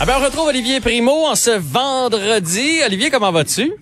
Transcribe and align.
Ah 0.00 0.06
ben, 0.06 0.14
on 0.20 0.24
retrouve 0.24 0.48
Olivier 0.48 0.80
Primo 0.80 1.26
en 1.26 1.34
ce 1.34 1.50
vendredi. 1.50 2.80
Olivier, 2.84 3.10
comment 3.10 3.30
vas-tu? 3.30 3.72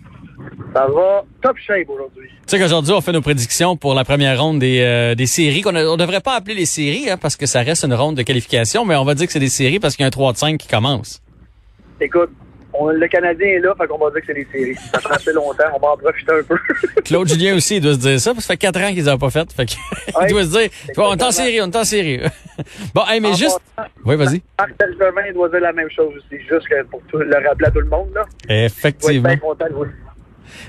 Ça 0.74 0.86
va 0.86 1.24
top 1.42 1.56
shape 1.58 1.88
aujourd'hui. 1.88 2.28
Tu 2.28 2.34
sais 2.46 2.58
qu'aujourd'hui, 2.58 2.92
on 2.92 3.00
fait 3.00 3.12
nos 3.12 3.22
prédictions 3.22 3.76
pour 3.76 3.94
la 3.94 4.04
première 4.04 4.40
ronde 4.40 4.58
des, 4.58 4.80
euh, 4.80 5.14
des 5.14 5.26
séries. 5.26 5.62
qu'on 5.62 5.74
on 5.74 5.96
devrait 5.96 6.20
pas 6.20 6.34
appeler 6.36 6.54
les 6.54 6.66
séries 6.66 7.10
hein, 7.10 7.16
parce 7.16 7.36
que 7.36 7.46
ça 7.46 7.62
reste 7.62 7.84
une 7.84 7.94
ronde 7.94 8.16
de 8.16 8.22
qualification, 8.22 8.84
mais 8.84 8.94
on 8.96 9.04
va 9.04 9.14
dire 9.14 9.26
que 9.26 9.32
c'est 9.32 9.40
des 9.40 9.48
séries 9.48 9.80
parce 9.80 9.96
qu'il 9.96 10.02
y 10.02 10.04
a 10.04 10.08
un 10.08 10.10
3 10.10 10.32
de 10.32 10.38
5 10.38 10.58
qui 10.58 10.68
commence. 10.68 11.20
Écoute, 12.00 12.30
on- 12.74 12.88
le 12.88 13.08
Canadien 13.08 13.46
est 13.48 13.58
là, 13.60 13.74
fait 13.78 13.86
qu'on 13.86 13.98
va 13.98 14.10
dire 14.10 14.20
que 14.20 14.26
c'est 14.26 14.34
des 14.34 14.46
séries. 14.52 14.74
Ça 14.92 15.00
fait 15.00 15.12
assez 15.14 15.32
longtemps, 15.32 15.64
on 15.74 15.78
va 15.78 15.92
en 15.92 15.96
profiter 15.96 16.32
un 16.32 16.42
peu. 16.42 16.56
Claude 17.04 17.28
Julien 17.28 17.56
aussi, 17.56 17.76
il 17.76 17.80
doit 17.82 17.94
se 17.94 17.98
dire 17.98 18.20
ça, 18.20 18.30
parce 18.32 18.44
que 18.44 18.48
ça 18.48 18.52
fait 18.54 18.58
4 18.58 18.80
ans 18.80 18.92
qu'ils 18.92 19.04
n'ont 19.04 19.18
pas 19.18 19.30
fait. 19.30 19.52
Fait 19.52 19.66
qu'il 19.66 19.78
Ouais. 20.20 20.26
doit 20.28 20.44
se 20.44 20.50
dire, 20.50 20.70
on 20.96 21.14
est 21.16 21.22
en 21.22 21.30
série, 21.30 21.60
on 21.60 21.66
est 21.70 21.76
en 21.76 21.84
série. 21.84 22.20
bon, 22.94 23.02
hey, 23.08 23.20
mais 23.20 23.28
En 23.28 23.34
juste... 23.34 23.58
Oui, 24.04 24.16
vas-y. 24.16 24.42
Marc 24.58 24.72
Bergevin 24.78 25.32
doit 25.34 25.48
dire 25.48 25.60
la 25.60 25.72
même 25.72 25.90
chose 25.90 26.12
aussi, 26.16 26.40
juste 26.48 26.68
que 26.68 26.82
pour 26.84 27.00
tout, 27.10 27.18
le 27.18 27.34
rappeler 27.48 27.66
à 27.66 27.70
tout 27.70 27.80
le 27.80 27.88
monde, 27.88 28.10
là. 28.14 28.24
Il 28.44 28.48
doit 28.48 28.56
être 28.56 28.64
Effectivement. 28.64 29.28
bien 29.28 29.36
content 29.38 29.66
de 29.68 29.74
vous. 29.74 29.84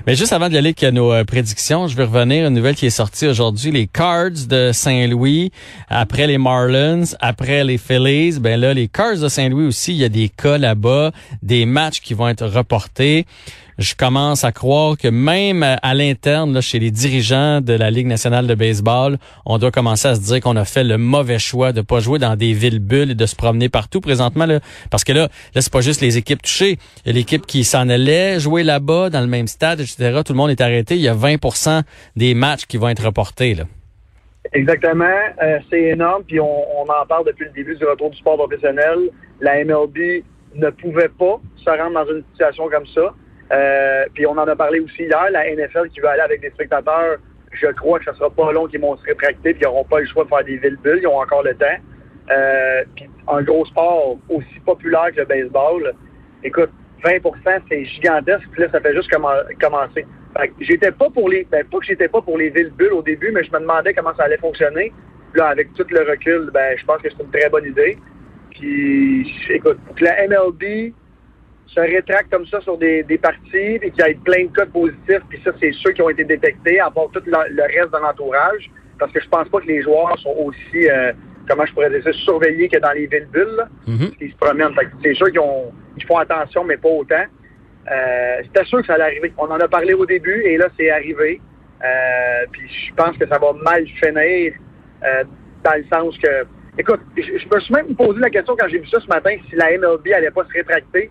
Mais 0.06 0.14
juste 0.14 0.32
avant 0.32 0.48
d'y 0.48 0.56
aller 0.56 0.74
avec 0.76 0.94
nos 0.94 1.12
euh, 1.12 1.24
prédictions, 1.24 1.88
je 1.88 1.96
vais 1.96 2.04
revenir 2.04 2.44
à 2.44 2.48
une 2.48 2.54
nouvelle 2.54 2.74
qui 2.74 2.86
est 2.86 2.90
sortie 2.90 3.26
aujourd'hui. 3.26 3.70
Les 3.70 3.86
Cards 3.86 4.46
de 4.48 4.70
Saint-Louis, 4.72 5.50
après 5.88 6.26
les 6.26 6.38
Marlins, 6.38 7.04
après 7.20 7.64
les 7.64 7.78
Phillies, 7.78 8.38
ben 8.40 8.60
là, 8.60 8.74
les 8.74 8.88
Cards 8.88 9.18
de 9.18 9.28
Saint-Louis 9.28 9.66
aussi, 9.66 9.92
il 9.92 9.98
y 9.98 10.04
a 10.04 10.08
des 10.08 10.28
cas 10.28 10.58
là-bas, 10.58 11.12
des 11.42 11.66
matchs 11.66 12.00
qui 12.00 12.14
vont 12.14 12.28
être 12.28 12.46
reportés. 12.46 13.26
Je 13.78 13.94
commence 13.94 14.44
à 14.44 14.52
croire 14.52 14.96
que 14.96 15.08
même 15.08 15.62
à 15.64 15.94
l'interne, 15.94 16.60
chez 16.60 16.78
les 16.78 16.90
dirigeants 16.92 17.60
de 17.60 17.72
la 17.72 17.90
Ligue 17.90 18.06
nationale 18.06 18.46
de 18.46 18.54
baseball, 18.54 19.18
on 19.46 19.58
doit 19.58 19.72
commencer 19.72 20.08
à 20.08 20.14
se 20.14 20.20
dire 20.20 20.40
qu'on 20.40 20.54
a 20.56 20.64
fait 20.64 20.84
le 20.84 20.96
mauvais 20.96 21.40
choix 21.40 21.72
de 21.72 21.80
pas 21.80 21.98
jouer 21.98 22.20
dans 22.20 22.36
des 22.36 22.52
villes 22.52 22.78
bulles 22.78 23.10
et 23.10 23.14
de 23.14 23.26
se 23.26 23.34
promener 23.34 23.68
partout 23.68 24.00
présentement. 24.00 24.46
Là, 24.46 24.60
parce 24.90 25.02
que 25.02 25.12
là, 25.12 25.28
là 25.54 25.60
c'est 25.60 25.72
pas 25.72 25.80
juste 25.80 26.00
les 26.00 26.18
équipes 26.18 26.42
touchées. 26.42 26.78
Il 27.04 27.08
y 27.08 27.10
a 27.10 27.12
l'équipe 27.14 27.46
qui 27.46 27.64
s'en 27.64 27.88
allait 27.88 28.38
jouer 28.38 28.62
là-bas, 28.62 29.10
dans 29.10 29.20
le 29.20 29.26
même 29.26 29.48
stade, 29.48 29.80
etc. 29.80 30.20
Tout 30.24 30.32
le 30.32 30.36
monde 30.36 30.50
est 30.50 30.60
arrêté. 30.60 30.94
Il 30.94 31.02
y 31.02 31.08
a 31.08 31.14
20% 31.14 31.82
des 32.14 32.34
matchs 32.34 32.66
qui 32.66 32.76
vont 32.76 32.88
être 32.88 33.04
reportés. 33.04 33.54
Là. 33.54 33.64
Exactement, 34.52 35.04
euh, 35.42 35.58
c'est 35.70 35.82
énorme, 35.82 36.22
puis 36.22 36.38
on, 36.38 36.78
on 36.78 36.82
en 36.82 37.06
parle 37.08 37.26
depuis 37.26 37.46
le 37.46 37.50
début 37.52 37.76
du 37.76 37.84
retour 37.84 38.10
du 38.10 38.18
sport 38.18 38.36
professionnel. 38.36 39.10
La 39.40 39.64
MLB 39.64 40.22
ne 40.54 40.70
pouvait 40.70 41.08
pas 41.08 41.40
se 41.56 41.70
rendre 41.70 41.94
dans 41.94 42.14
une 42.14 42.22
situation 42.32 42.68
comme 42.68 42.86
ça. 42.86 43.14
Euh, 43.52 44.04
puis 44.14 44.26
on 44.26 44.32
en 44.32 44.48
a 44.48 44.56
parlé 44.56 44.80
aussi 44.80 45.02
hier, 45.02 45.30
la 45.30 45.44
NFL 45.54 45.88
qui 45.90 46.00
veut 46.00 46.08
aller 46.08 46.22
avec 46.22 46.40
des 46.40 46.50
spectateurs, 46.50 47.18
je 47.52 47.66
crois 47.68 47.98
que 47.98 48.06
ce 48.06 48.12
sera 48.14 48.30
pas 48.30 48.52
long 48.52 48.66
qu'ils 48.66 48.80
vont 48.80 48.96
se 48.96 49.04
rétracter, 49.04 49.52
puis 49.52 49.62
ils 49.62 49.64
n'auront 49.64 49.84
pas 49.84 50.00
le 50.00 50.06
choix 50.06 50.24
de 50.24 50.28
faire 50.28 50.44
des 50.44 50.56
villes 50.56 50.78
bulles, 50.82 51.00
ils 51.02 51.06
ont 51.06 51.20
encore 51.20 51.42
le 51.42 51.54
temps. 51.54 51.76
Euh, 52.30 52.84
puis 52.96 53.08
un 53.28 53.42
gros 53.42 53.64
sport 53.66 54.16
aussi 54.28 54.60
populaire 54.64 55.12
que 55.14 55.20
le 55.20 55.26
baseball, 55.26 55.94
écoute, 56.42 56.70
20 57.04 57.20
c'est 57.68 57.84
gigantesque, 57.84 58.48
puis 58.52 58.62
là, 58.62 58.68
ça 58.70 58.80
fait 58.80 58.94
juste 58.94 59.12
commen- 59.12 59.44
commencer. 59.60 60.06
J'étais 60.60 60.90
pas 60.90 61.10
pour 61.10 61.28
les. 61.28 61.46
Ben, 61.50 61.64
pas 61.64 61.78
que 61.78 61.84
j'étais 61.84 62.08
pas 62.08 62.20
pour 62.22 62.38
les 62.38 62.50
villes 62.50 62.72
bulles 62.76 62.94
au 62.94 63.02
début, 63.02 63.30
mais 63.30 63.44
je 63.44 63.52
me 63.52 63.60
demandais 63.60 63.94
comment 63.94 64.14
ça 64.16 64.24
allait 64.24 64.38
fonctionner. 64.38 64.92
Puis 65.32 65.40
Là, 65.40 65.48
avec 65.48 65.72
tout 65.74 65.86
le 65.90 66.00
recul, 66.00 66.50
ben, 66.52 66.76
je 66.78 66.84
pense 66.84 67.00
que 67.02 67.08
c'est 67.10 67.22
une 67.22 67.30
très 67.30 67.48
bonne 67.50 67.66
idée. 67.66 67.98
Puis, 68.50 69.32
écoute, 69.50 69.78
la 70.00 70.26
MLB 70.26 70.92
se 71.66 71.80
rétracte 71.80 72.30
comme 72.30 72.46
ça 72.46 72.60
sur 72.60 72.76
des, 72.78 73.02
des 73.02 73.18
parties, 73.18 73.78
et 73.82 73.90
qu'il 73.90 74.04
y 74.06 74.10
ait 74.10 74.14
plein 74.24 74.44
de 74.46 74.52
cas 74.52 74.66
positifs, 74.66 75.22
puis 75.28 75.40
ça, 75.44 75.50
c'est 75.60 75.72
ceux 75.82 75.92
qui 75.92 76.02
ont 76.02 76.10
été 76.10 76.24
détectés, 76.24 76.78
à 76.80 76.90
part 76.90 77.08
tout 77.12 77.22
le, 77.26 77.32
le 77.50 77.62
reste 77.62 77.92
de 77.92 77.98
l'entourage, 77.98 78.70
parce 78.98 79.10
que 79.12 79.20
je 79.20 79.28
pense 79.28 79.48
pas 79.48 79.60
que 79.60 79.66
les 79.66 79.82
joueurs 79.82 80.16
sont 80.18 80.34
aussi, 80.38 80.88
euh, 80.88 81.12
comment 81.48 81.66
je 81.66 81.72
pourrais 81.72 81.90
dire 81.90 82.02
ça, 82.04 82.12
surveillés 82.12 82.68
que 82.68 82.78
dans 82.78 82.92
les 82.92 83.06
villes 83.06 83.28
bulles, 83.32 83.56
là 83.56 83.68
Mhm. 83.86 84.10
qui 84.16 84.30
se 84.30 84.36
promènent. 84.36 84.74
C'est 85.02 85.14
sûr 85.14 85.26
qu'ils 85.30 85.40
ont, 85.40 85.72
ils 85.96 86.04
font 86.04 86.18
attention, 86.18 86.64
mais 86.64 86.76
pas 86.76 86.88
autant. 86.90 87.24
Euh, 87.90 88.36
C'était 88.44 88.64
sûr 88.64 88.80
que 88.80 88.86
ça 88.86 88.94
allait 88.94 89.04
arriver. 89.04 89.32
On 89.36 89.46
en 89.46 89.58
a 89.58 89.68
parlé 89.68 89.92
au 89.94 90.06
début 90.06 90.42
et 90.44 90.56
là, 90.56 90.68
c'est 90.78 90.90
arrivé. 90.90 91.40
Euh, 91.84 92.46
puis 92.52 92.62
je 92.88 92.94
pense 92.94 93.16
que 93.18 93.26
ça 93.26 93.38
va 93.38 93.52
mal 93.64 93.84
finir 94.02 94.54
dans 95.64 95.74
le 95.76 95.84
sens 95.92 96.16
que... 96.18 96.46
Écoute, 96.78 97.00
je, 97.16 97.22
je 97.22 97.46
me 97.54 97.60
suis 97.60 97.74
même 97.74 97.94
posé 97.94 98.18
la 98.20 98.30
question 98.30 98.56
quand 98.58 98.68
j'ai 98.68 98.78
vu 98.78 98.86
ça 98.88 99.00
ce 99.00 99.06
matin, 99.06 99.36
si 99.48 99.54
la 99.56 99.76
MLB 99.76 100.12
allait 100.14 100.30
pas 100.30 100.44
se 100.44 100.52
rétracter 100.52 101.10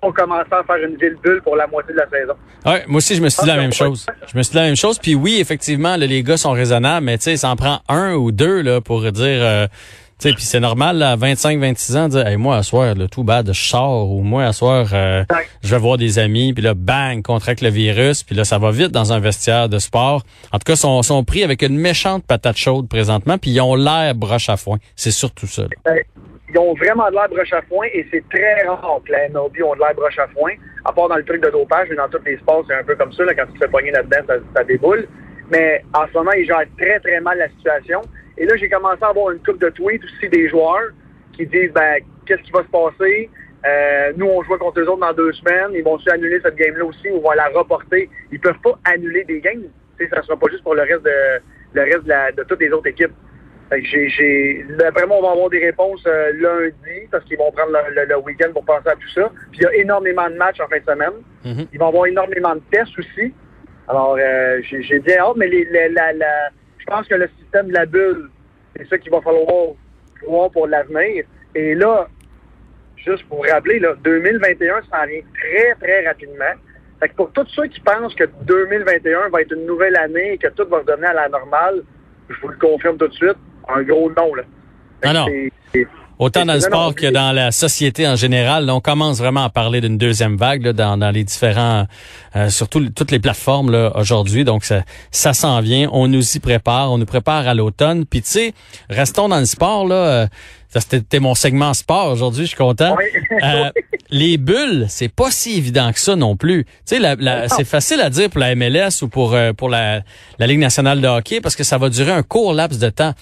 pas 0.00 0.12
commencer 0.12 0.48
à 0.52 0.62
faire 0.64 0.76
une 0.76 0.96
ville 0.96 1.16
bulle 1.22 1.40
pour 1.42 1.56
la 1.56 1.66
moitié 1.66 1.94
de 1.94 1.98
la 1.98 2.08
saison. 2.08 2.34
Ouais, 2.64 2.84
moi 2.86 2.98
aussi, 2.98 3.14
je 3.16 3.22
me 3.22 3.28
suis 3.28 3.42
dit 3.42 3.48
la 3.48 3.56
même 3.56 3.72
chose. 3.72 4.06
Je 4.32 4.36
me 4.38 4.42
suis 4.42 4.52
dit 4.52 4.56
la 4.56 4.64
même 4.64 4.76
chose. 4.76 4.98
Puis 4.98 5.14
oui, 5.14 5.38
effectivement, 5.40 5.96
là, 5.96 6.06
les 6.06 6.22
gars 6.22 6.36
sont 6.36 6.52
raisonnables, 6.52 7.04
mais 7.06 7.18
tu 7.18 7.24
sais, 7.24 7.36
ça 7.36 7.50
en 7.50 7.56
prend 7.56 7.80
un 7.88 8.14
ou 8.14 8.32
deux 8.32 8.60
là 8.62 8.80
pour 8.80 9.00
dire... 9.12 9.40
euh, 9.42 9.66
tu 10.18 10.30
sais, 10.30 10.34
puis 10.34 10.44
c'est 10.44 10.60
normal, 10.60 10.96
là, 10.96 11.10
à 11.12 11.16
25, 11.16 11.60
26 11.60 11.96
ans, 11.98 12.04
de 12.04 12.12
dire, 12.12 12.26
hey, 12.26 12.38
moi, 12.38 12.56
à 12.56 12.62
soir, 12.62 12.94
le 12.94 13.06
tout 13.06 13.22
bad, 13.22 13.52
je 13.52 13.68
sors, 13.68 14.10
ou 14.10 14.22
moi, 14.22 14.46
à 14.46 14.54
soir, 14.54 14.88
euh, 14.94 15.22
je 15.62 15.68
vais 15.68 15.78
voir 15.78 15.98
des 15.98 16.18
amis, 16.18 16.54
puis 16.54 16.62
là, 16.62 16.72
bang, 16.72 17.20
contracte 17.20 17.60
le 17.60 17.68
virus, 17.68 18.22
puis 18.22 18.34
là, 18.34 18.44
ça 18.46 18.56
va 18.56 18.70
vite 18.70 18.92
dans 18.92 19.12
un 19.12 19.20
vestiaire 19.20 19.68
de 19.68 19.78
sport. 19.78 20.22
En 20.52 20.58
tout 20.58 20.64
cas, 20.64 20.74
sont, 20.74 21.02
sont 21.02 21.22
pris 21.22 21.44
avec 21.44 21.60
une 21.60 21.76
méchante 21.76 22.24
patate 22.24 22.56
chaude 22.56 22.88
présentement, 22.88 23.36
puis 23.36 23.50
ils 23.50 23.60
ont 23.60 23.74
l'air 23.74 24.14
broche 24.14 24.48
à 24.48 24.56
foin. 24.56 24.78
C'est 24.94 25.10
surtout 25.10 25.46
ça. 25.46 25.64
là. 25.64 25.92
Ils 26.48 26.58
ont 26.58 26.74
vraiment 26.74 27.08
de 27.08 27.14
l'air 27.14 27.28
broche 27.28 27.52
à 27.52 27.62
foin 27.62 27.86
et 27.92 28.06
c'est 28.10 28.22
très 28.28 28.62
rare 28.62 29.00
que 29.04 29.10
la 29.10 29.28
MLB 29.28 29.62
ont 29.64 29.74
de 29.74 29.80
l'air 29.80 29.94
broche 29.94 30.18
à 30.18 30.28
foin, 30.28 30.52
à 30.84 30.92
part 30.92 31.08
dans 31.08 31.16
le 31.16 31.24
truc 31.24 31.42
de 31.42 31.50
dopage, 31.50 31.88
mais 31.90 31.96
dans 31.96 32.08
tous 32.08 32.24
les 32.24 32.36
sports, 32.36 32.64
c'est 32.68 32.74
un 32.74 32.84
peu 32.84 32.94
comme 32.94 33.12
ça, 33.12 33.24
là, 33.24 33.34
quand 33.34 33.46
tu 33.46 33.54
te 33.54 33.58
fais 33.58 33.70
pogner 33.70 33.90
là-dedans, 33.90 34.38
ça, 34.54 34.64
déboule. 34.64 35.08
Mais 35.50 35.82
en 35.92 36.06
ce 36.06 36.12
moment, 36.12 36.32
ils 36.32 36.46
gèrent 36.46 36.66
très, 36.78 37.00
très 37.00 37.20
mal 37.20 37.38
la 37.38 37.48
situation. 37.48 38.02
Et 38.38 38.46
là, 38.46 38.56
j'ai 38.56 38.68
commencé 38.68 39.02
à 39.02 39.08
avoir 39.08 39.30
une 39.32 39.42
coupe 39.42 39.60
de 39.60 39.70
tweets 39.70 40.04
aussi 40.04 40.28
des 40.28 40.48
joueurs 40.48 40.90
qui 41.32 41.46
disent, 41.46 41.72
ben, 41.72 42.00
qu'est-ce 42.26 42.42
qui 42.42 42.52
va 42.52 42.62
se 42.62 42.68
passer? 42.68 43.30
Euh, 43.66 44.12
nous, 44.16 44.26
on 44.26 44.42
joue 44.42 44.56
contre 44.58 44.80
eux 44.80 44.88
autres 44.88 45.00
dans 45.00 45.12
deux 45.12 45.32
semaines. 45.32 45.70
Ils 45.72 45.82
vont-tu 45.82 46.08
annuler 46.10 46.40
cette 46.42 46.56
game-là 46.56 46.84
aussi 46.84 47.10
ou 47.10 47.20
vont 47.20 47.32
la 47.32 47.48
reporter? 47.48 48.08
Ils 48.30 48.40
peuvent 48.40 48.60
pas 48.62 48.78
annuler 48.84 49.24
des 49.24 49.40
games. 49.40 49.64
Tu 49.98 50.04
sais, 50.04 50.10
ça 50.14 50.22
sera 50.22 50.36
pas 50.36 50.46
juste 50.50 50.62
pour 50.62 50.74
le 50.74 50.82
reste 50.82 51.02
de, 51.02 51.40
le 51.72 51.82
reste 51.82 52.36
de 52.36 52.42
toutes 52.44 52.60
les 52.60 52.70
autres 52.70 52.86
équipes. 52.86 53.12
J'ai, 53.72 54.64
d'après 54.78 55.06
moi, 55.06 55.16
on 55.18 55.22
va 55.22 55.30
avoir 55.32 55.50
des 55.50 55.58
réponses 55.58 56.02
euh, 56.06 56.32
lundi 56.34 57.06
parce 57.10 57.24
qu'ils 57.24 57.36
vont 57.38 57.50
prendre 57.50 57.72
le, 57.72 57.94
le- 57.94 58.06
le 58.06 58.18
week-end 58.18 58.52
pour 58.52 58.64
penser 58.64 58.88
à 58.88 58.94
tout 58.94 59.08
ça. 59.14 59.28
Puis 59.50 59.60
il 59.60 59.62
y 59.62 59.66
a 59.66 59.74
énormément 59.74 60.28
de 60.30 60.36
matchs 60.36 60.60
en 60.60 60.68
fin 60.68 60.78
de 60.78 60.84
semaine. 60.84 61.22
Mhm. 61.44 61.66
Ils 61.72 61.78
vont 61.78 61.88
avoir 61.88 62.06
énormément 62.06 62.54
de 62.54 62.62
tests 62.70 62.96
aussi. 62.98 63.34
Alors, 63.88 64.16
euh, 64.20 64.60
j'ai, 64.62 64.98
bien 65.00 65.18
hâte, 65.18 65.36
mais 65.36 65.48
les, 65.48 65.64
les- 65.64 65.88
la, 65.88 66.12
la- 66.12 66.50
je 66.78 66.84
pense 66.86 67.08
que 67.08 67.14
le 67.16 67.28
système 67.40 67.68
de 67.68 67.72
la 67.74 67.86
bulle, 67.86 68.28
c'est 68.76 68.88
ça 68.88 68.98
qu'il 68.98 69.10
va 69.10 69.20
falloir 69.20 69.74
voir 70.28 70.50
pour 70.52 70.66
l'avenir. 70.68 71.24
Et 71.54 71.74
là, 71.74 72.08
juste 72.96 73.24
pour 73.28 73.44
rappeler, 73.46 73.78
là, 73.80 73.94
2021 74.02 74.82
s'en 74.82 75.06
vient 75.06 75.20
très, 75.34 75.74
très 75.80 76.06
rapidement. 76.06 76.54
Fait 77.00 77.08
que 77.08 77.14
pour 77.14 77.32
tous 77.32 77.46
ceux 77.54 77.66
qui 77.66 77.80
pensent 77.80 78.14
que 78.14 78.24
2021 78.42 79.28
va 79.28 79.42
être 79.42 79.52
une 79.52 79.66
nouvelle 79.66 79.96
année 79.96 80.34
et 80.34 80.38
que 80.38 80.48
tout 80.48 80.66
va 80.68 80.78
redevenir 80.78 81.10
à 81.10 81.14
la 81.14 81.28
normale, 81.28 81.82
je 82.30 82.40
vous 82.40 82.48
le 82.48 82.56
confirme 82.56 82.96
tout 82.96 83.08
de 83.08 83.12
suite, 83.14 83.36
un 83.68 83.82
gros 83.82 84.10
non. 84.16 84.34
Là. 84.34 84.42
Ah 85.02 85.12
non. 85.12 85.26
c'est- 85.72 85.86
Autant 86.18 86.46
dans 86.46 86.54
le 86.54 86.60
Non, 86.60 86.64
non, 86.64 86.70
sport 86.70 86.94
que 86.94 87.10
dans 87.10 87.32
la 87.32 87.52
société 87.52 88.08
en 88.08 88.16
général, 88.16 88.64
là, 88.64 88.74
on 88.74 88.80
commence 88.80 89.18
vraiment 89.18 89.44
à 89.44 89.50
parler 89.50 89.82
d'une 89.82 89.98
deuxième 89.98 90.38
vague 90.38 90.64
là, 90.64 90.72
dans, 90.72 90.96
dans 90.96 91.10
les 91.10 91.24
différents, 91.24 91.86
euh, 92.36 92.48
surtout 92.48 92.88
toutes 92.88 93.10
les 93.10 93.18
plateformes 93.18 93.70
là, 93.70 93.92
aujourd'hui. 93.96 94.42
Donc 94.44 94.64
ça, 94.64 94.80
ça 95.10 95.34
s'en 95.34 95.60
vient. 95.60 95.90
On 95.92 96.08
nous 96.08 96.36
y 96.36 96.40
prépare, 96.40 96.90
on 96.90 96.96
nous 96.96 97.04
prépare 97.04 97.46
à 97.46 97.52
l'automne. 97.52 98.06
Puis 98.06 98.22
tu 98.22 98.28
sais, 98.30 98.54
restons 98.88 99.28
dans 99.28 99.38
le 99.40 99.44
sport 99.44 99.86
là. 99.86 99.94
euh, 99.94 100.26
ça 100.68 100.80
c'était 100.80 101.20
mon 101.20 101.34
segment 101.34 101.74
sport 101.74 102.10
aujourd'hui. 102.12 102.44
Je 102.44 102.48
suis 102.48 102.56
content. 102.56 102.96
Oui. 102.96 103.04
Euh, 103.44 103.70
les 104.10 104.38
bulles, 104.38 104.86
c'est 104.88 105.08
pas 105.08 105.30
si 105.30 105.56
évident 105.56 105.92
que 105.92 105.98
ça 106.00 106.16
non 106.16 106.36
plus. 106.36 106.64
Tu 106.64 106.70
sais, 106.86 106.98
la, 106.98 107.14
la- 107.16 107.48
c'est 107.48 107.64
facile 107.64 108.00
à 108.00 108.10
dire 108.10 108.30
pour 108.30 108.40
la 108.40 108.54
MLS 108.54 109.02
ou 109.02 109.08
pour 109.08 109.34
euh, 109.34 109.52
pour 109.52 109.68
la, 109.68 110.02
la 110.38 110.46
Ligue 110.46 110.58
nationale 110.60 111.00
de 111.00 111.08
hockey 111.08 111.40
parce 111.40 111.56
que 111.56 111.64
ça 111.64 111.78
va 111.78 111.88
durer 111.88 112.12
un 112.12 112.22
court 112.22 112.52
laps 112.54 112.78
de 112.78 112.88
temps. 112.90 113.14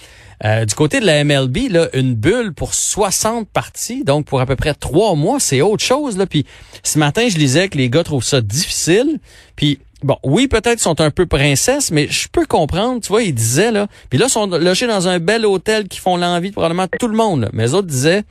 Euh, 0.45 0.65
du 0.65 0.75
côté 0.75 1.01
de 1.01 1.07
la 1.07 1.23
MLB, 1.25 1.71
là, 1.71 1.89
une 1.95 2.15
bulle 2.15 2.53
pour 2.53 2.75
60 2.75 3.49
parties, 3.49 4.05
donc 4.05 4.27
pour 4.27 4.41
à 4.41 4.47
peu 4.47 4.57
près 4.57 4.75
trois 4.75 5.15
mois, 5.15 5.39
c'est 5.41 5.61
autre 5.63 5.83
chose. 5.85 6.19
Là. 6.19 6.27
Puis 6.27 6.45
ce 6.83 6.99
matin, 6.99 7.27
je 7.29 7.39
lisais 7.39 7.69
que 7.69 7.79
les 7.79 7.89
gars 7.89 8.03
trouvent 8.05 8.25
ça 8.25 8.41
difficile. 8.41 9.21
Puis 9.57 9.79
bon, 10.03 10.19
oui, 10.25 10.49
peut-être 10.49 10.81
sont 10.81 11.01
un 11.01 11.11
peu 11.11 11.25
princesses, 11.27 11.91
mais 11.93 12.09
je 12.11 12.29
peux 12.31 12.45
comprendre. 12.47 13.01
Tu 13.01 13.09
vois, 13.09 13.23
ils 13.23 13.33
disaient 13.35 13.71
là. 13.71 13.87
Puis 14.11 14.19
là, 14.19 14.27
ils 14.27 14.33
sont 14.33 14.47
logés 14.47 14.87
dans 14.89 15.09
un 15.09 15.19
bel 15.21 15.47
hôtel 15.47 15.89
qui 15.89 15.99
font 16.01 16.17
l'envie 16.17 16.49
de 16.49 16.55
probablement 16.55 16.89
tout 16.99 17.09
le 17.09 17.17
monde. 17.17 17.43
là. 17.43 17.49
Mais 17.53 17.63
les 17.63 17.75
autres 17.75 17.89
disaient, 17.89 18.25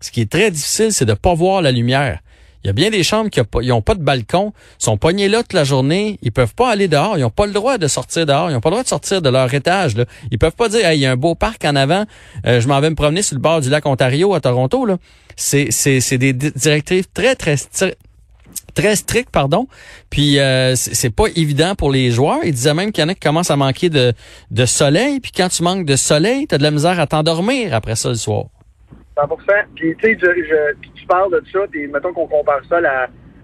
ce 0.00 0.10
qui 0.10 0.20
est 0.20 0.30
très 0.30 0.50
difficile, 0.50 0.92
c'est 0.92 1.04
de 1.04 1.14
pas 1.14 1.34
voir 1.34 1.62
la 1.62 1.72
lumière. 1.72 2.20
Il 2.64 2.66
y 2.66 2.70
a 2.70 2.72
bien 2.72 2.90
des 2.90 3.04
chambres 3.04 3.30
qui 3.30 3.40
n'ont 3.68 3.82
pas 3.82 3.94
de 3.94 4.02
balcon, 4.02 4.52
sont 4.78 4.96
pognés 4.96 5.28
là 5.28 5.42
toute 5.42 5.52
la 5.52 5.62
journée, 5.62 6.18
ils 6.22 6.32
peuvent 6.32 6.54
pas 6.56 6.70
aller 6.70 6.88
dehors, 6.88 7.16
ils 7.16 7.20
n'ont 7.20 7.30
pas 7.30 7.46
le 7.46 7.52
droit 7.52 7.78
de 7.78 7.86
sortir 7.86 8.26
dehors, 8.26 8.50
ils 8.50 8.52
n'ont 8.54 8.60
pas 8.60 8.70
le 8.70 8.74
droit 8.74 8.82
de 8.82 8.88
sortir 8.88 9.22
de 9.22 9.28
leur 9.30 9.52
étage. 9.54 9.96
Là. 9.96 10.06
Ils 10.32 10.38
peuvent 10.38 10.56
pas 10.56 10.68
dire, 10.68 10.84
Hey, 10.84 10.98
il 10.98 11.02
y 11.02 11.06
a 11.06 11.12
un 11.12 11.16
beau 11.16 11.36
parc 11.36 11.64
en 11.64 11.76
avant, 11.76 12.04
euh, 12.46 12.60
je 12.60 12.66
m'en 12.66 12.80
vais 12.80 12.90
me 12.90 12.96
promener 12.96 13.22
sur 13.22 13.36
le 13.36 13.40
bord 13.40 13.60
du 13.60 13.70
lac 13.70 13.86
Ontario 13.86 14.34
à 14.34 14.40
Toronto. 14.40 14.86
C'est, 15.36 15.68
des 16.18 16.32
di- 16.32 16.50
directives 16.50 17.06
très, 17.14 17.36
très, 17.36 17.54
très 18.74 18.96
strictes, 18.96 19.30
pardon. 19.30 19.68
Puis 20.10 20.40
euh, 20.40 20.74
c'est 20.74 20.94
c'est 20.94 21.10
pas 21.10 21.26
évident 21.36 21.76
pour 21.76 21.92
les 21.92 22.10
joueurs. 22.10 22.40
Ils 22.44 22.52
disaient 22.52 22.74
même 22.74 22.90
qu'il 22.90 23.02
y 23.02 23.04
en 23.04 23.08
a 23.08 23.14
qui 23.14 23.20
commencent 23.20 23.52
à 23.52 23.56
manquer 23.56 23.88
de, 23.88 24.12
de 24.50 24.66
soleil, 24.66 25.20
puis 25.20 25.30
quand 25.34 25.48
tu 25.48 25.62
manques 25.62 25.86
de 25.86 25.94
soleil, 25.96 26.48
tu 26.48 26.56
as 26.56 26.58
de 26.58 26.64
la 26.64 26.72
misère 26.72 26.98
à 26.98 27.06
t'endormir 27.06 27.72
après 27.72 27.94
ça 27.94 28.08
le 28.08 28.16
soir. 28.16 28.46
100 29.26 29.26
Puis, 29.74 29.96
tu 29.96 30.18
je, 30.20 31.06
parles 31.06 31.32
de 31.32 31.42
ça, 31.52 31.60
puis 31.70 31.86
mettons 31.88 32.12
qu'on 32.12 32.26
compare 32.26 32.60
ça 32.68 32.78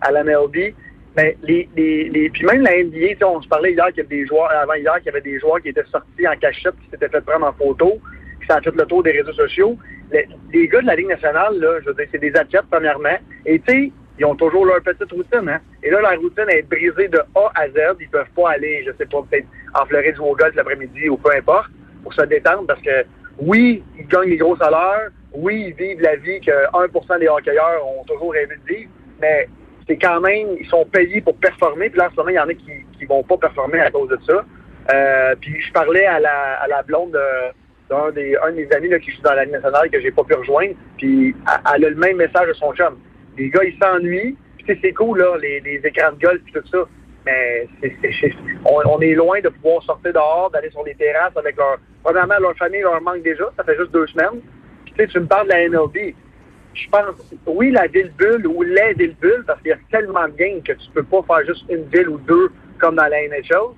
à 0.00 0.12
la, 0.12 0.24
MLB, 0.24 0.74
mais 1.16 1.36
les, 1.42 1.68
les, 1.76 2.08
les, 2.08 2.30
puis 2.30 2.44
même 2.44 2.62
la 2.62 2.82
NBA, 2.82 3.26
on 3.26 3.40
se 3.40 3.48
parlait 3.48 3.72
hier 3.72 3.86
qu'il 3.88 3.98
y 3.98 4.00
avait 4.00 4.16
des 4.16 4.26
joueurs, 4.26 4.50
avant 4.50 4.74
hier, 4.74 4.94
qu'il 4.96 5.06
y 5.06 5.08
avait 5.10 5.20
des 5.20 5.38
joueurs 5.38 5.60
qui 5.60 5.68
étaient 5.68 5.84
sortis 5.90 6.28
en 6.28 6.36
cachette, 6.36 6.74
qui 6.84 6.90
s'étaient 6.90 7.08
fait 7.08 7.20
prendre 7.20 7.46
en 7.46 7.52
photo, 7.52 7.98
qui 8.44 8.52
a 8.52 8.60
fait 8.60 8.74
le 8.74 8.84
tour 8.86 9.02
des 9.02 9.12
réseaux 9.12 9.32
sociaux. 9.32 9.78
Les, 10.12 10.28
les 10.52 10.68
gars 10.68 10.82
de 10.82 10.86
la 10.86 10.96
Ligue 10.96 11.08
nationale, 11.08 11.58
là, 11.58 11.80
je 11.80 11.86
veux 11.86 11.94
dire, 11.94 12.06
c'est 12.12 12.18
des 12.18 12.34
athlètes, 12.36 12.66
premièrement. 12.70 13.16
Et 13.46 13.58
tu 13.60 13.72
sais, 13.72 13.92
ils 14.18 14.24
ont 14.24 14.36
toujours 14.36 14.66
leur 14.66 14.80
petite 14.82 15.10
routine, 15.10 15.48
hein. 15.48 15.60
Et 15.82 15.90
là, 15.90 16.00
leur 16.00 16.20
routine 16.20 16.48
est 16.48 16.62
brisée 16.62 17.08
de 17.08 17.18
A 17.34 17.52
à 17.54 17.68
Z. 17.68 17.96
Ils 18.00 18.08
peuvent 18.08 18.30
pas 18.36 18.50
aller, 18.50 18.84
je 18.86 18.92
sais 18.96 19.06
pas, 19.06 19.22
peut-être 19.28 19.46
en 19.74 19.86
Floride 19.86 20.16
jouer 20.16 20.30
au 20.30 20.36
golf 20.36 20.54
l'après-midi 20.54 21.08
ou 21.08 21.16
peu 21.16 21.30
importe, 21.34 21.70
pour 22.02 22.12
se 22.12 22.22
détendre, 22.22 22.66
parce 22.66 22.80
que 22.82 23.04
oui, 23.38 23.82
ils 23.98 24.06
gagnent 24.06 24.30
des 24.30 24.36
gros 24.36 24.56
salaires, 24.56 25.10
oui, 25.34 25.66
ils 25.68 25.74
vivent 25.74 26.00
la 26.00 26.16
vie 26.16 26.40
que 26.40 26.70
1% 26.72 27.18
des 27.18 27.28
hockeyeurs 27.28 27.86
ont 27.86 28.04
toujours 28.04 28.32
rêvé 28.32 28.54
de 28.56 28.74
vivre, 28.74 28.90
mais 29.20 29.48
c'est 29.86 29.96
quand 29.96 30.20
même, 30.20 30.48
ils 30.58 30.66
sont 30.66 30.84
payés 30.86 31.20
pour 31.20 31.36
performer. 31.36 31.90
Puis 31.90 31.98
là, 31.98 32.08
en 32.08 32.22
ce 32.24 32.30
il 32.30 32.34
y 32.34 32.38
en 32.38 32.48
a 32.48 32.54
qui, 32.54 32.70
qui 32.98 33.04
vont 33.04 33.22
pas 33.22 33.36
performer 33.36 33.80
à 33.80 33.90
cause 33.90 34.08
de 34.08 34.18
ça. 34.26 34.44
Euh, 34.92 35.34
puis 35.40 35.60
je 35.60 35.72
parlais 35.72 36.06
à 36.06 36.20
la, 36.20 36.82
blonde 36.86 37.16
d'un 37.90 38.10
des, 38.12 38.36
un 38.42 38.50
de 38.50 38.56
mes 38.56 38.72
amis 38.72 38.88
là, 38.88 38.98
qui 38.98 39.10
joue 39.10 39.22
dans 39.22 39.34
la 39.34 39.46
nationale 39.46 39.90
que 39.90 40.00
j'ai 40.00 40.10
pas 40.10 40.24
pu 40.24 40.34
rejoindre. 40.34 40.74
Puis 40.96 41.34
elle 41.74 41.84
a 41.84 41.90
le 41.90 41.96
même 41.96 42.16
message 42.16 42.48
de 42.48 42.52
son 42.54 42.72
chum. 42.74 42.98
Les 43.36 43.50
gars, 43.50 43.64
ils 43.64 43.78
s'ennuient. 43.78 44.36
Puis 44.58 44.78
c'est 44.82 44.92
cool, 44.92 45.18
là, 45.18 45.36
les, 45.40 45.60
les 45.60 45.80
écrans 45.84 46.12
de 46.12 46.20
golf 46.20 46.40
et 46.48 46.52
tout 46.52 46.66
ça. 46.68 46.78
Mais 47.26 47.66
c'est, 47.82 48.32
on, 48.66 48.80
on, 48.86 49.00
est 49.00 49.14
loin 49.14 49.40
de 49.40 49.48
pouvoir 49.48 49.82
sortir 49.82 50.12
dehors, 50.12 50.50
d'aller 50.50 50.70
sur 50.70 50.84
les 50.84 50.94
terrasses 50.94 51.36
avec 51.36 51.56
leur. 51.56 51.78
Premièrement, 52.02 52.34
leur 52.38 52.54
famille 52.56 52.82
leur 52.82 53.00
manque 53.00 53.22
déjà. 53.22 53.50
Ça 53.56 53.64
fait 53.64 53.76
juste 53.76 53.92
deux 53.92 54.06
semaines. 54.08 54.40
Sais, 54.96 55.06
tu 55.06 55.20
me 55.20 55.26
parles 55.26 55.46
de 55.46 55.52
la 55.52 55.68
MLB 55.68 56.14
je 56.74 56.88
pense, 56.90 57.34
oui, 57.46 57.70
la 57.70 57.86
ville 57.86 58.12
bulle 58.18 58.46
ou 58.46 58.62
les 58.62 58.94
villes 58.94 59.16
bulles, 59.20 59.44
parce 59.46 59.60
qu'il 59.60 59.70
y 59.70 59.74
a 59.74 59.78
tellement 59.90 60.26
de 60.28 60.34
games 60.36 60.62
que 60.62 60.72
tu 60.72 60.90
peux 60.92 61.02
pas 61.02 61.22
faire 61.22 61.46
juste 61.46 61.64
une 61.70 61.84
ville 61.84 62.08
ou 62.08 62.18
deux 62.18 62.50
comme 62.78 62.96
dans 62.96 63.06
la 63.06 63.28
NHL. 63.28 63.74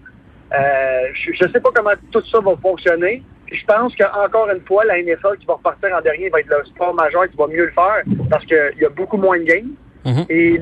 Euh, 0.55 1.09
je 1.15 1.45
ne 1.45 1.53
sais 1.53 1.61
pas 1.61 1.71
comment 1.75 1.91
tout 2.11 2.25
ça 2.27 2.41
va 2.41 2.57
fonctionner. 2.57 3.23
je 3.53 3.65
pense 3.67 3.95
qu'encore 3.97 4.49
une 4.51 4.63
fois, 4.63 4.85
la 4.85 5.03
NFL 5.03 5.39
qui 5.41 5.47
va 5.47 5.55
repartir 5.55 5.91
en 5.95 6.01
dernier 6.01 6.29
va 6.31 6.41
être 6.41 6.49
le 6.49 6.65
sport 6.67 6.95
majeur 6.95 7.29
qui 7.29 7.37
va 7.37 7.47
mieux 7.49 7.67
le 7.67 7.73
faire 7.73 8.03
parce 8.31 8.45
qu'il 8.47 8.75
y 8.81 8.85
a 8.85 8.89
beaucoup 8.89 9.17
moins 9.17 9.39
de 9.39 9.45
games. 9.45 9.71
Mm-hmm. 10.05 10.27
et, 10.29 10.61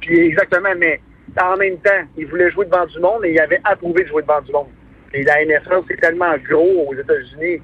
puis 0.00 0.18
exactement, 0.18 0.74
mais 0.78 1.00
en 1.42 1.56
même 1.56 1.76
temps, 1.78 2.02
ils 2.16 2.26
voulaient 2.26 2.50
jouer 2.50 2.64
devant 2.66 2.86
du 2.86 2.98
monde 3.00 3.24
et 3.24 3.32
ils 3.32 3.40
avaient 3.40 3.60
approuvé 3.64 4.04
de 4.04 4.08
jouer 4.08 4.22
devant 4.22 4.40
du 4.40 4.52
monde. 4.52 4.68
Et 5.12 5.22
la 5.24 5.44
NFL, 5.44 5.82
c'est 5.88 6.00
tellement 6.00 6.32
gros 6.48 6.88
aux 6.88 6.94
États-Unis 6.94 7.60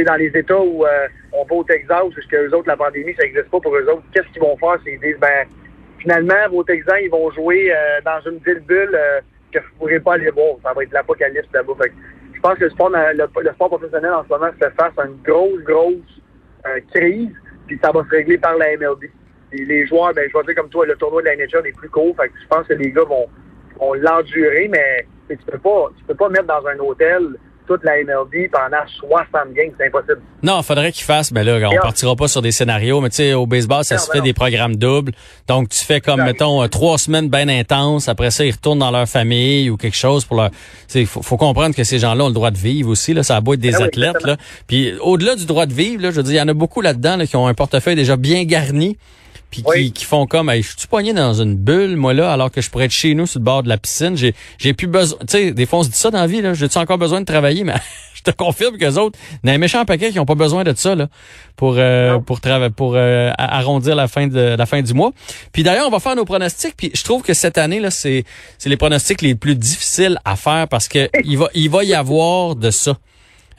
dans 0.00 0.16
les 0.16 0.28
États 0.28 0.58
où 0.58 0.86
euh, 0.86 1.08
on 1.32 1.44
va 1.44 1.54
au 1.54 1.64
Texas, 1.64 2.02
puisque 2.12 2.34
eux 2.34 2.54
autres, 2.54 2.68
la 2.68 2.76
pandémie, 2.76 3.14
ça 3.14 3.24
n'existe 3.24 3.50
pas 3.50 3.60
pour 3.60 3.76
eux 3.76 3.86
autres, 3.88 4.02
qu'est-ce 4.14 4.28
qu'ils 4.32 4.42
vont 4.42 4.56
faire? 4.56 4.78
C'est 4.84 4.96
disent, 4.96 5.18
ben, 5.20 5.46
finalement, 5.98 6.48
vos 6.50 6.64
Texans, 6.64 6.98
ils 7.02 7.10
vont 7.10 7.30
jouer 7.30 7.72
euh, 7.72 8.00
dans 8.04 8.20
une 8.30 8.38
ville 8.38 8.60
bulle 8.66 8.94
euh, 8.94 9.20
que 9.52 9.58
vous 9.58 9.64
ne 9.66 9.78
pourrez 9.78 10.00
pas 10.00 10.14
aller 10.14 10.30
voir. 10.30 10.56
Ça 10.62 10.72
va 10.72 10.82
être 10.82 10.92
l'apocalypse 10.92 11.48
là-bas. 11.52 11.74
je 12.34 12.40
pense 12.40 12.54
que 12.54 12.64
le 12.64 12.70
sport, 12.70 12.90
le, 12.90 13.52
sport 13.52 13.68
professionnel 13.68 14.12
en 14.12 14.24
ce 14.24 14.28
moment 14.28 14.50
se 14.60 14.70
face 14.70 14.92
à 14.96 15.04
une 15.04 15.20
grosse, 15.22 15.60
grosse 15.62 16.20
crise, 16.94 17.34
puis 17.66 17.78
ça 17.82 17.90
va 17.92 18.02
se 18.04 18.08
régler 18.08 18.38
par 18.38 18.56
la 18.56 18.76
MLB. 18.76 19.04
Les 19.52 19.86
joueurs, 19.86 20.14
ben, 20.14 20.26
je 20.32 20.38
vais 20.38 20.44
dire 20.44 20.54
comme 20.54 20.70
toi, 20.70 20.86
le 20.86 20.94
tournoi 20.94 21.20
de 21.20 21.26
la 21.26 21.36
NHL 21.36 21.66
est 21.66 21.76
plus 21.76 21.90
court, 21.90 22.16
fait 22.16 22.28
que 22.28 22.34
je 22.42 22.46
pense 22.48 22.66
que 22.66 22.72
les 22.72 22.90
gars 22.90 23.04
vont, 23.04 23.26
vont 23.78 23.92
l'endurer, 23.94 24.68
mais 24.68 25.06
tu 25.28 25.36
peux 25.46 25.58
peux 26.06 26.14
pas 26.14 26.28
mettre 26.30 26.46
dans 26.46 26.66
un 26.66 26.78
hôtel 26.78 27.36
toute 27.66 27.84
la 27.84 27.92
MLB 28.02 28.50
pendant 28.50 28.84
60 29.00 29.54
games, 29.54 29.72
c'est 29.78 29.86
impossible. 29.86 30.20
Non, 30.42 30.58
il 30.60 30.64
faudrait 30.64 30.92
qu'ils 30.92 31.04
fassent, 31.04 31.32
ben 31.32 31.44
là, 31.44 31.68
on 31.68 31.76
partira 31.76 32.16
pas 32.16 32.28
sur 32.28 32.42
des 32.42 32.52
scénarios, 32.52 33.00
mais 33.00 33.10
tu 33.10 33.16
sais, 33.16 33.34
au 33.34 33.46
baseball, 33.46 33.84
ça 33.84 33.98
se 33.98 34.10
fait 34.10 34.20
des 34.20 34.32
programmes 34.32 34.76
doubles. 34.76 35.12
Donc, 35.48 35.68
tu 35.68 35.84
fais 35.84 36.00
comme, 36.00 36.22
mettons, 36.22 36.66
trois 36.68 36.98
semaines 36.98 37.28
bien 37.28 37.48
intenses. 37.48 38.08
Après 38.08 38.30
ça, 38.30 38.44
ils 38.44 38.52
retournent 38.52 38.80
dans 38.80 38.90
leur 38.90 39.08
famille 39.08 39.70
ou 39.70 39.76
quelque 39.76 39.96
chose 39.96 40.24
pour 40.24 40.36
leur... 40.36 40.50
Il 40.94 41.06
faut, 41.06 41.22
faut, 41.22 41.36
comprendre 41.36 41.74
que 41.74 41.84
ces 41.84 41.98
gens-là 41.98 42.24
ont 42.24 42.28
le 42.28 42.34
droit 42.34 42.50
de 42.50 42.58
vivre 42.58 42.90
aussi. 42.90 43.14
Là, 43.14 43.22
ça 43.22 43.36
a 43.36 43.40
beau 43.40 43.54
être 43.54 43.60
des 43.60 43.72
ben 43.72 43.82
athlètes. 43.82 44.22
là. 44.24 44.36
Puis, 44.66 44.94
au-delà 45.00 45.36
du 45.36 45.46
droit 45.46 45.66
de 45.66 45.72
vivre, 45.72 46.02
là, 46.02 46.10
je 46.10 46.16
veux 46.16 46.22
dire, 46.22 46.34
il 46.34 46.38
y 46.38 46.42
en 46.42 46.48
a 46.48 46.54
beaucoup 46.54 46.80
là-dedans 46.80 47.18
qui 47.24 47.36
ont 47.36 47.46
un 47.46 47.54
portefeuille 47.54 47.96
déjà 47.96 48.16
bien 48.16 48.44
garni 48.44 48.98
puis 49.52 49.62
qui, 49.62 49.92
qui, 49.92 50.04
font 50.06 50.26
comme 50.26 50.48
hey, 50.48 50.62
je 50.62 50.70
suis 50.76 50.88
poigné 50.88 51.12
dans 51.12 51.34
une 51.34 51.56
bulle 51.56 51.96
moi 51.96 52.14
là 52.14 52.32
alors 52.32 52.50
que 52.50 52.62
je 52.62 52.70
pourrais 52.70 52.86
être 52.86 52.90
chez 52.90 53.14
nous 53.14 53.26
sur 53.26 53.38
le 53.38 53.44
bord 53.44 53.62
de 53.62 53.68
la 53.68 53.76
piscine? 53.76 54.16
J'ai 54.16 54.34
j'ai 54.58 54.72
plus 54.72 54.86
besoin 54.86 55.18
tu 55.20 55.26
sais 55.28 55.50
des 55.52 55.66
fois 55.66 55.80
on 55.80 55.82
se 55.82 55.90
dit 55.90 55.96
ça 55.96 56.10
dans 56.10 56.18
la 56.18 56.26
vie 56.26 56.40
là 56.40 56.54
j'ai 56.54 56.66
encore 56.76 56.98
besoin 56.98 57.20
de 57.20 57.26
travailler? 57.26 57.62
Mais 57.64 57.74
je 58.14 58.22
te 58.22 58.30
confirme 58.30 58.78
que 58.78 58.84
les 58.84 58.96
autres 58.96 59.18
il 59.44 59.48
y 59.48 59.52
a 59.52 59.54
un 59.54 59.58
méchant 59.58 59.84
paquet 59.84 60.10
qui 60.10 60.18
ont 60.18 60.24
pas 60.24 60.34
besoin 60.34 60.64
de 60.64 60.72
ça 60.74 60.94
là 60.94 61.08
pour 61.54 61.74
euh, 61.76 62.18
pour 62.18 62.40
travailler 62.40 62.70
pour 62.70 62.94
euh, 62.96 63.30
arrondir 63.36 63.94
la 63.94 64.08
fin 64.08 64.26
de 64.26 64.56
la 64.56 64.66
fin 64.66 64.80
du 64.80 64.94
mois. 64.94 65.12
Puis 65.52 65.62
d'ailleurs 65.62 65.86
on 65.86 65.90
va 65.90 66.00
faire 66.00 66.16
nos 66.16 66.24
pronostics 66.24 66.74
puis 66.74 66.90
je 66.94 67.04
trouve 67.04 67.22
que 67.22 67.34
cette 67.34 67.58
année 67.58 67.78
là 67.78 67.90
c'est 67.90 68.24
c'est 68.56 68.70
les 68.70 68.78
pronostics 68.78 69.20
les 69.20 69.34
plus 69.34 69.54
difficiles 69.54 70.18
à 70.24 70.36
faire 70.36 70.66
parce 70.66 70.88
que 70.88 71.10
il 71.24 71.36
va 71.36 71.48
il 71.54 71.68
va 71.68 71.84
y 71.84 71.92
avoir 71.92 72.56
de 72.56 72.70
ça 72.70 72.96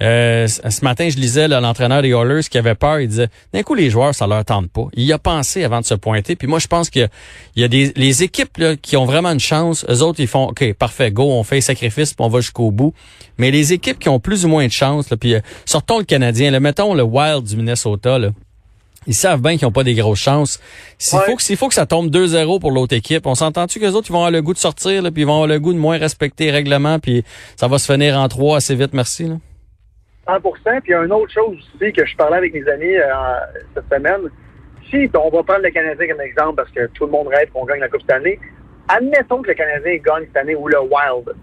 euh, 0.03 0.47
ce 0.47 0.83
matin, 0.83 1.07
je 1.09 1.15
lisais 1.15 1.47
l'entraîneur 1.47 2.01
des 2.01 2.09
Oilers 2.09 2.43
qui 2.49 2.57
avait 2.57 2.75
peur. 2.75 2.99
Il 2.99 3.07
disait, 3.07 3.29
d'un 3.53 3.63
coup, 3.63 3.73
les 3.73 3.89
joueurs, 3.89 4.13
ça 4.13 4.27
leur 4.27 4.43
tente 4.43 4.69
pas. 4.69 4.87
Il 4.93 5.03
y 5.03 5.13
a 5.13 5.17
pensé 5.17 5.63
avant 5.63 5.79
de 5.79 5.85
se 5.85 5.93
pointer. 5.93 6.35
Puis 6.35 6.47
moi, 6.47 6.59
je 6.59 6.67
pense 6.67 6.89
qu'il 6.89 7.09
y, 7.55 7.61
y 7.61 7.63
a, 7.63 7.67
des 7.69 7.93
les 7.95 8.23
équipes 8.23 8.57
là, 8.57 8.75
qui 8.75 8.97
ont 8.97 9.05
vraiment 9.05 9.31
une 9.31 9.39
chance. 9.39 9.85
Eux 9.89 10.01
autres, 10.01 10.19
ils 10.19 10.27
font, 10.27 10.49
OK, 10.49 10.73
parfait, 10.73 11.11
go, 11.11 11.31
on 11.31 11.43
fait 11.43 11.61
sacrifice, 11.61 12.13
puis 12.13 12.25
on 12.25 12.29
va 12.29 12.41
jusqu'au 12.41 12.71
bout. 12.71 12.93
Mais 13.37 13.49
les 13.49 13.71
équipes 13.71 13.97
qui 13.97 14.09
ont 14.09 14.19
plus 14.19 14.45
ou 14.45 14.49
moins 14.49 14.67
de 14.67 14.71
chance, 14.71 15.09
là, 15.09 15.15
puis 15.15 15.35
euh, 15.35 15.39
sortons 15.65 15.99
le 15.99 16.05
Canadien, 16.05 16.51
là, 16.51 16.59
mettons 16.59 16.93
le 16.93 17.03
Wild 17.03 17.43
du 17.43 17.55
Minnesota, 17.55 18.19
là, 18.19 18.29
ils 19.07 19.15
savent 19.15 19.41
bien 19.41 19.57
qu'ils 19.57 19.67
n'ont 19.67 19.71
pas 19.71 19.83
des 19.83 19.95
grosses 19.95 20.19
chances. 20.19 20.59
S'il 20.97 21.19
faut, 21.19 21.35
que, 21.35 21.43
s'il 21.43 21.57
faut 21.57 21.67
que 21.67 21.73
ça 21.73 21.85
tombe 21.85 22.09
2-0 22.09 22.59
pour 22.59 22.71
l'autre 22.71 22.95
équipe, 22.95 23.25
on 23.25 23.35
s'entend-tu 23.35 23.79
que 23.79 23.85
les 23.85 23.95
autres 23.95 24.07
ils 24.09 24.13
vont 24.13 24.19
avoir 24.19 24.31
le 24.31 24.41
goût 24.41 24.53
de 24.53 24.59
sortir, 24.59 25.01
là, 25.01 25.11
puis 25.11 25.23
ils 25.23 25.25
vont 25.25 25.33
avoir 25.33 25.47
le 25.47 25.59
goût 25.59 25.73
de 25.73 25.77
moins 25.77 25.97
respecter 25.97 26.45
les 26.45 26.51
règlements, 26.51 26.99
puis 26.99 27.23
ça 27.55 27.67
va 27.67 27.79
se 27.79 27.91
finir 27.91 28.17
en 28.17 28.27
3 28.27 28.57
assez 28.57 28.75
vite, 28.75 28.93
merci. 28.93 29.25
Là. 29.25 29.35
100% 30.27 30.41
Puis 30.41 30.81
il 30.87 30.91
y 30.91 30.93
a 30.93 31.03
une 31.03 31.11
autre 31.11 31.31
chose 31.31 31.57
aussi 31.75 31.91
que 31.91 32.05
je 32.05 32.15
parlais 32.15 32.37
avec 32.37 32.53
mes 32.53 32.67
amis 32.67 32.95
euh, 32.95 33.09
cette 33.73 33.93
semaine. 33.93 34.29
Si 34.89 35.09
on 35.15 35.29
va 35.29 35.43
prendre 35.43 35.63
le 35.63 35.71
Canadien 35.71 36.07
comme 36.07 36.21
exemple 36.21 36.55
parce 36.55 36.71
que 36.71 36.87
tout 36.87 37.05
le 37.05 37.11
monde 37.11 37.27
rêve 37.27 37.49
qu'on 37.51 37.65
gagne 37.65 37.79
la 37.79 37.89
Coupe 37.89 38.01
cette 38.01 38.11
année, 38.11 38.39
admettons 38.87 39.41
que 39.41 39.49
le 39.49 39.53
Canadien 39.53 39.97
gagne 39.97 40.25
cette 40.25 40.37
année 40.37 40.55
ou 40.55 40.67
le 40.67 40.79
Wild. 40.79 41.35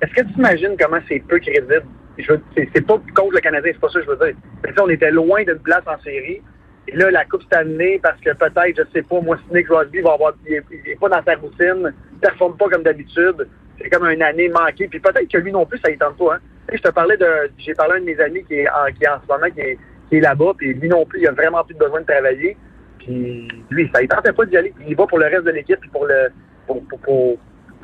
Est-ce 0.00 0.12
que 0.14 0.22
tu 0.22 0.38
imagines 0.38 0.76
comment 0.78 0.98
c'est 1.08 1.20
peu 1.20 1.38
crédible? 1.38 1.84
C'est 2.16 2.86
pas 2.86 3.00
contre 3.14 3.34
le 3.34 3.40
Canadien, 3.40 3.72
c'est 3.74 3.80
pas 3.80 3.88
ça 3.88 4.00
que 4.00 4.04
je 4.04 4.10
veux 4.10 4.26
dire. 4.26 4.36
On 4.80 4.88
était 4.88 5.10
loin 5.10 5.42
d'une 5.42 5.58
place 5.58 5.82
en 5.86 6.00
série. 6.02 6.40
Et 6.86 6.96
là, 6.96 7.10
la 7.10 7.24
Coupe 7.24 7.42
cette 7.42 7.54
année, 7.54 7.98
parce 8.02 8.20
que 8.20 8.30
peut-être, 8.30 8.76
je 8.76 8.82
sais 8.92 9.02
pas, 9.02 9.20
moi, 9.20 9.38
Nick 9.52 9.66
Crosby 9.66 10.00
va 10.00 10.12
avoir, 10.12 10.34
il 10.46 10.54
est, 10.54 11.00
pas 11.00 11.08
dans 11.08 11.22
sa 11.24 11.34
routine, 11.36 11.92
il 12.12 12.18
performe 12.18 12.56
pas 12.56 12.68
comme 12.68 12.82
d'habitude. 12.82 13.48
C'est 13.80 13.88
comme 13.88 14.06
une 14.06 14.22
année 14.22 14.48
manquée. 14.48 14.86
Puis 14.86 15.00
peut-être 15.00 15.28
que 15.28 15.38
lui 15.38 15.50
non 15.50 15.64
plus, 15.64 15.78
ça 15.78 15.90
y 15.90 15.96
tente 15.96 16.16
pas. 16.18 16.34
Hein? 16.34 16.38
Je 16.72 16.78
te 16.78 16.90
parlais 16.90 17.16
de, 17.16 17.26
j'ai 17.58 17.74
parlé 17.74 17.94
à 17.94 17.96
un 17.96 18.00
de 18.00 18.04
mes 18.04 18.20
amis 18.20 18.44
qui 18.44 18.54
est 18.54 18.68
en, 18.68 18.92
qui 18.92 19.04
est 19.04 19.08
en 19.08 19.20
ce 19.20 19.32
moment, 19.32 19.50
qui 19.50 19.60
est, 19.60 19.78
qui 20.08 20.16
est 20.16 20.20
là-bas, 20.20 20.52
puis 20.56 20.74
lui 20.74 20.88
non 20.88 21.04
plus, 21.04 21.20
il 21.20 21.28
a 21.28 21.32
vraiment 21.32 21.64
plus 21.64 21.74
besoin 21.74 22.00
de 22.00 22.06
travailler. 22.06 22.56
Puis 22.98 23.48
lui, 23.70 23.90
ça 23.94 24.00
ne 24.00 24.06
tentait 24.06 24.32
pas 24.32 24.46
d'y 24.46 24.56
aller. 24.56 24.72
Puis 24.76 24.86
il 24.88 24.96
va 24.96 25.06
pour 25.06 25.18
le 25.18 25.26
reste 25.26 25.44
de 25.44 25.50
l'équipe, 25.50 25.78
puis 25.80 25.90
pour 25.90 26.06
le, 26.06 26.28
pour, 26.66 27.38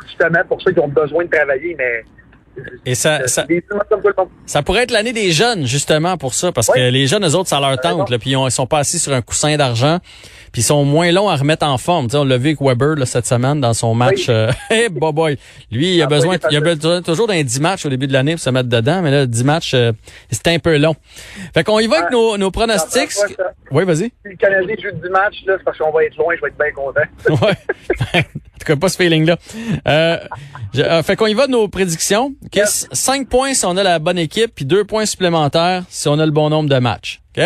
justement 0.06 0.42
pour 0.48 0.60
ceux 0.62 0.72
qui 0.72 0.80
ont 0.80 0.88
besoin 0.88 1.24
de 1.24 1.30
travailler, 1.30 1.74
mais 1.76 2.04
et 2.84 2.94
ça, 2.94 3.26
ça, 3.26 3.46
ça, 4.46 4.62
pourrait 4.62 4.82
être 4.82 4.90
l'année 4.90 5.12
des 5.12 5.30
jeunes, 5.30 5.66
justement, 5.66 6.16
pour 6.16 6.34
ça, 6.34 6.52
parce 6.52 6.68
que 6.68 6.78
les 6.78 7.06
jeunes, 7.06 7.26
eux 7.26 7.34
autres, 7.34 7.48
ça 7.48 7.60
leur 7.60 7.78
tente, 7.80 8.10
là, 8.10 8.18
puis 8.18 8.30
ils, 8.30 8.50
sont 8.50 8.66
pas 8.66 8.78
assis 8.78 8.98
sur 8.98 9.12
un 9.12 9.22
coussin 9.22 9.56
d'argent, 9.56 9.98
puis 10.52 10.62
ils 10.62 10.64
sont 10.64 10.84
moins 10.84 11.12
longs 11.12 11.28
à 11.28 11.36
remettre 11.36 11.66
en 11.66 11.78
forme. 11.78 12.06
Tu 12.06 12.12
sais, 12.12 12.18
on 12.18 12.24
l'a 12.24 12.38
vu 12.38 12.48
avec 12.48 12.60
Weber 12.60 12.96
là, 12.96 13.06
cette 13.06 13.26
semaine 13.26 13.60
dans 13.60 13.74
son 13.74 13.94
match. 13.94 14.28
Oui. 14.28 14.34
Euh, 14.34 14.52
hey, 14.70 14.88
boy, 14.88 15.38
Lui, 15.70 15.94
il 15.94 16.02
a, 16.02 16.06
ah, 16.06 16.08
besoin, 16.08 16.36
il 16.50 16.56
a 16.56 16.60
besoin 16.60 17.02
toujours 17.02 17.26
d'un 17.26 17.42
10 17.42 17.60
matchs 17.60 17.86
au 17.86 17.88
début 17.88 18.06
de 18.06 18.12
l'année 18.12 18.32
pour 18.32 18.40
se 18.40 18.50
mettre 18.50 18.68
dedans, 18.68 19.02
mais 19.02 19.10
là, 19.10 19.26
10 19.26 19.44
matchs, 19.44 19.74
euh, 19.74 19.92
c'est 20.30 20.48
un 20.48 20.58
peu 20.58 20.76
long. 20.76 20.96
Fait 21.54 21.64
qu'on 21.64 21.78
y 21.78 21.86
va 21.86 21.98
avec 21.98 22.10
nos, 22.10 22.36
nos 22.36 22.50
pronostics. 22.50 23.12
Oui, 23.70 23.84
vas-y. 23.84 23.96
Si 23.96 24.12
le 24.24 24.36
Canadien 24.36 24.74
joue 24.82 24.96
10 25.02 25.08
matchs, 25.10 25.44
là, 25.46 25.54
c'est 25.58 25.64
parce 25.64 25.78
qu'on 25.78 25.92
va 25.92 26.04
être 26.04 26.16
loin, 26.16 26.34
je 26.36 26.40
vais 26.40 26.48
être 26.48 26.58
bien 26.58 26.72
content. 26.72 27.46
ouais. 27.46 28.24
en 28.60 28.64
tout 28.66 28.72
cas, 28.74 28.76
pas 28.76 28.88
ce 28.90 28.96
feeling-là. 28.96 29.38
Euh, 29.88 30.18
euh, 30.76 31.02
fait 31.02 31.16
qu'on 31.16 31.26
y 31.26 31.34
va 31.34 31.46
de 31.46 31.52
nos 31.52 31.66
prédictions. 31.68 32.34
Okay? 32.46 32.64
5 32.64 33.28
points 33.28 33.54
si 33.54 33.64
on 33.64 33.76
a 33.76 33.82
la 33.82 33.98
bonne 33.98 34.18
équipe, 34.18 34.54
puis 34.54 34.66
2 34.66 34.84
points 34.84 35.06
supplémentaires 35.06 35.84
si 35.88 36.08
on 36.08 36.18
a 36.18 36.26
le 36.26 36.32
bon 36.32 36.50
nombre 36.50 36.68
de 36.68 36.78
matchs. 36.78 37.22
OK? 37.36 37.44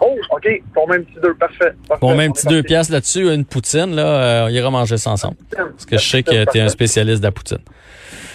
Oh, 0.00 0.16
OK. 0.30 0.46
Pour 0.74 0.88
même 0.88 1.04
petit 1.04 1.20
deux, 1.22 1.34
parfait. 1.34 1.72
parfait. 1.88 2.00
Pour 2.00 2.14
même 2.14 2.32
petit 2.32 2.46
deux 2.46 2.62
piastres 2.62 2.92
là-dessus, 2.92 3.32
une 3.32 3.44
poutine, 3.44 3.94
là, 3.94 4.06
euh, 4.06 4.46
on 4.46 4.48
ira 4.48 4.70
manger 4.70 4.98
ça 4.98 5.10
ensemble. 5.10 5.36
Parce 5.56 5.86
que 5.86 5.96
je 5.96 6.06
sais 6.06 6.22
que 6.22 6.44
tu 6.50 6.58
es 6.58 6.60
un 6.60 6.68
spécialiste 6.68 7.20
de 7.20 7.26
la 7.26 7.32
poutine. 7.32 7.60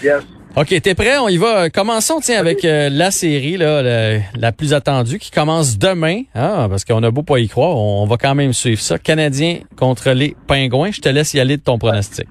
Yes. 0.01 0.23
OK, 0.57 0.81
t'es 0.81 0.95
prêt? 0.95 1.17
On 1.17 1.29
y 1.29 1.37
va. 1.37 1.69
Commençons, 1.69 2.19
tiens, 2.19 2.37
avec 2.37 2.65
euh, 2.65 2.89
la 2.91 3.09
série, 3.09 3.55
là, 3.55 4.19
la, 4.35 4.51
plus 4.51 4.73
attendue, 4.73 5.17
qui 5.17 5.31
commence 5.31 5.77
demain. 5.77 6.23
Ah, 6.35 6.67
parce 6.69 6.83
qu'on 6.83 7.01
a 7.03 7.09
beau 7.09 7.23
pas 7.23 7.39
y 7.39 7.47
croire, 7.47 7.77
on, 7.77 8.05
va 8.05 8.17
quand 8.17 8.35
même 8.35 8.51
suivre 8.51 8.81
ça. 8.81 8.99
Canadien 8.99 9.59
contre 9.77 10.09
les 10.11 10.35
Pingouins. 10.47 10.91
Je 10.91 10.99
te 10.99 11.07
laisse 11.07 11.33
y 11.33 11.39
aller 11.39 11.55
de 11.55 11.61
ton 11.61 11.77
pronostic. 11.77 12.27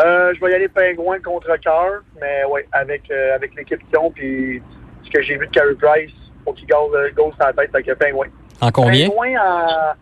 Euh, 0.00 0.32
je 0.34 0.40
vais 0.40 0.52
y 0.52 0.54
aller 0.54 0.68
Pingouins 0.68 1.20
contre 1.20 1.54
cœur, 1.60 2.02
mais 2.18 2.44
oui, 2.50 2.62
avec, 2.72 3.02
euh, 3.10 3.34
avec 3.34 3.54
l'équipe 3.56 3.80
qui 3.90 3.96
ont, 3.98 4.10
puis 4.10 4.62
ce 5.04 5.10
que 5.10 5.22
j'ai 5.22 5.36
vu 5.36 5.46
de 5.46 5.52
Carey 5.52 5.74
Price, 5.78 6.12
faut 6.46 6.54
qu'il 6.54 6.66
gagne 6.66 6.78
le 6.94 7.12
goal 7.14 7.30
sur 7.34 7.44
la 7.44 7.52
tête 7.52 7.70
avec 7.74 7.86
le 7.86 7.94
Pingouin. 7.94 8.28
En 8.62 8.70
combien? 8.70 9.10
Pingouin 9.10 9.34
en 9.38 9.92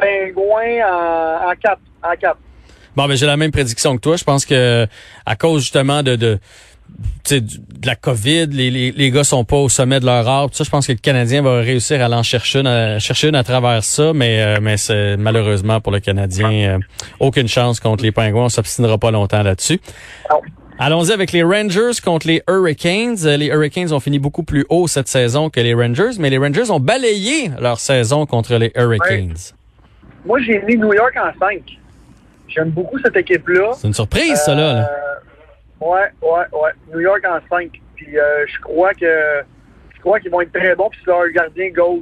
Pingouins 0.00 0.86
en, 0.88 1.50
en 1.50 1.54
4. 1.60 1.78
En 2.04 2.16
4. 2.16 2.38
Bon, 2.96 3.06
ben 3.06 3.16
j'ai 3.16 3.26
la 3.26 3.36
même 3.36 3.52
prédiction 3.52 3.96
que 3.96 4.00
toi. 4.00 4.16
Je 4.16 4.24
pense 4.24 4.44
que 4.44 4.86
à 5.26 5.36
cause 5.36 5.62
justement 5.62 6.02
de, 6.02 6.16
de 6.16 6.38
de 7.30 7.86
la 7.86 7.94
COVID, 7.94 8.46
les, 8.46 8.70
les, 8.70 8.90
les, 8.90 9.10
gars 9.10 9.22
sont 9.22 9.44
pas 9.44 9.56
au 9.56 9.68
sommet 9.68 10.00
de 10.00 10.06
leur 10.06 10.26
art. 10.26 10.48
Ça, 10.52 10.64
je 10.64 10.70
pense 10.70 10.86
que 10.86 10.92
le 10.92 10.98
Canadien 10.98 11.42
va 11.42 11.60
réussir 11.60 12.02
à 12.02 12.08
l'en 12.08 12.22
chercher 12.22 12.60
une, 12.60 12.66
à, 12.66 12.98
chercher 12.98 13.28
une 13.28 13.36
à 13.36 13.44
travers 13.44 13.84
ça, 13.84 14.12
mais 14.12 14.42
euh, 14.42 14.58
mais 14.60 14.76
c'est 14.76 15.16
malheureusement 15.16 15.80
pour 15.80 15.92
le 15.92 16.00
Canadien 16.00 16.50
euh, 16.50 16.78
aucune 17.20 17.46
chance 17.46 17.78
contre 17.78 18.02
les 18.02 18.10
Pingouins. 18.10 18.46
On 18.46 18.48
s'obstinera 18.48 18.98
pas 18.98 19.10
longtemps 19.10 19.42
là-dessus. 19.42 19.80
Allons-y 20.78 21.12
avec 21.12 21.32
les 21.32 21.42
Rangers 21.42 22.00
contre 22.02 22.26
les 22.26 22.42
Hurricanes. 22.48 23.22
Les 23.24 23.46
Hurricanes 23.46 23.92
ont 23.92 24.00
fini 24.00 24.18
beaucoup 24.18 24.42
plus 24.42 24.64
haut 24.70 24.88
cette 24.88 25.08
saison 25.08 25.50
que 25.50 25.60
les 25.60 25.74
Rangers, 25.74 26.18
mais 26.18 26.30
les 26.30 26.38
Rangers 26.38 26.70
ont 26.70 26.80
balayé 26.80 27.50
leur 27.60 27.78
saison 27.78 28.24
contre 28.26 28.56
les 28.56 28.72
Hurricanes. 28.74 29.36
Moi, 30.24 30.40
j'ai 30.40 30.60
mis 30.62 30.76
New 30.76 30.92
York 30.92 31.14
en 31.16 31.38
5. 31.38 31.62
J'aime 32.50 32.70
beaucoup 32.70 32.98
cette 32.98 33.16
équipe-là. 33.16 33.72
C'est 33.74 33.86
une 33.86 33.94
surprise, 33.94 34.36
ça, 34.44 34.54
là. 34.54 34.72
là. 34.74 34.90
Euh, 34.90 35.86
ouais, 35.86 36.10
ouais, 36.22 36.58
ouais. 36.60 36.70
New 36.92 37.00
York 37.00 37.24
en 37.24 37.38
5. 37.48 37.70
Puis 37.94 38.18
euh, 38.18 38.44
je 38.46 38.60
crois 38.60 38.92
que 38.94 39.42
je 39.94 40.00
crois 40.00 40.18
qu'ils 40.20 40.30
vont 40.30 40.40
être 40.40 40.52
très 40.52 40.74
bons. 40.74 40.90
Puis 40.90 41.00
si 41.00 41.06
leur 41.06 41.28
gardien 41.30 41.70
goal 41.70 42.00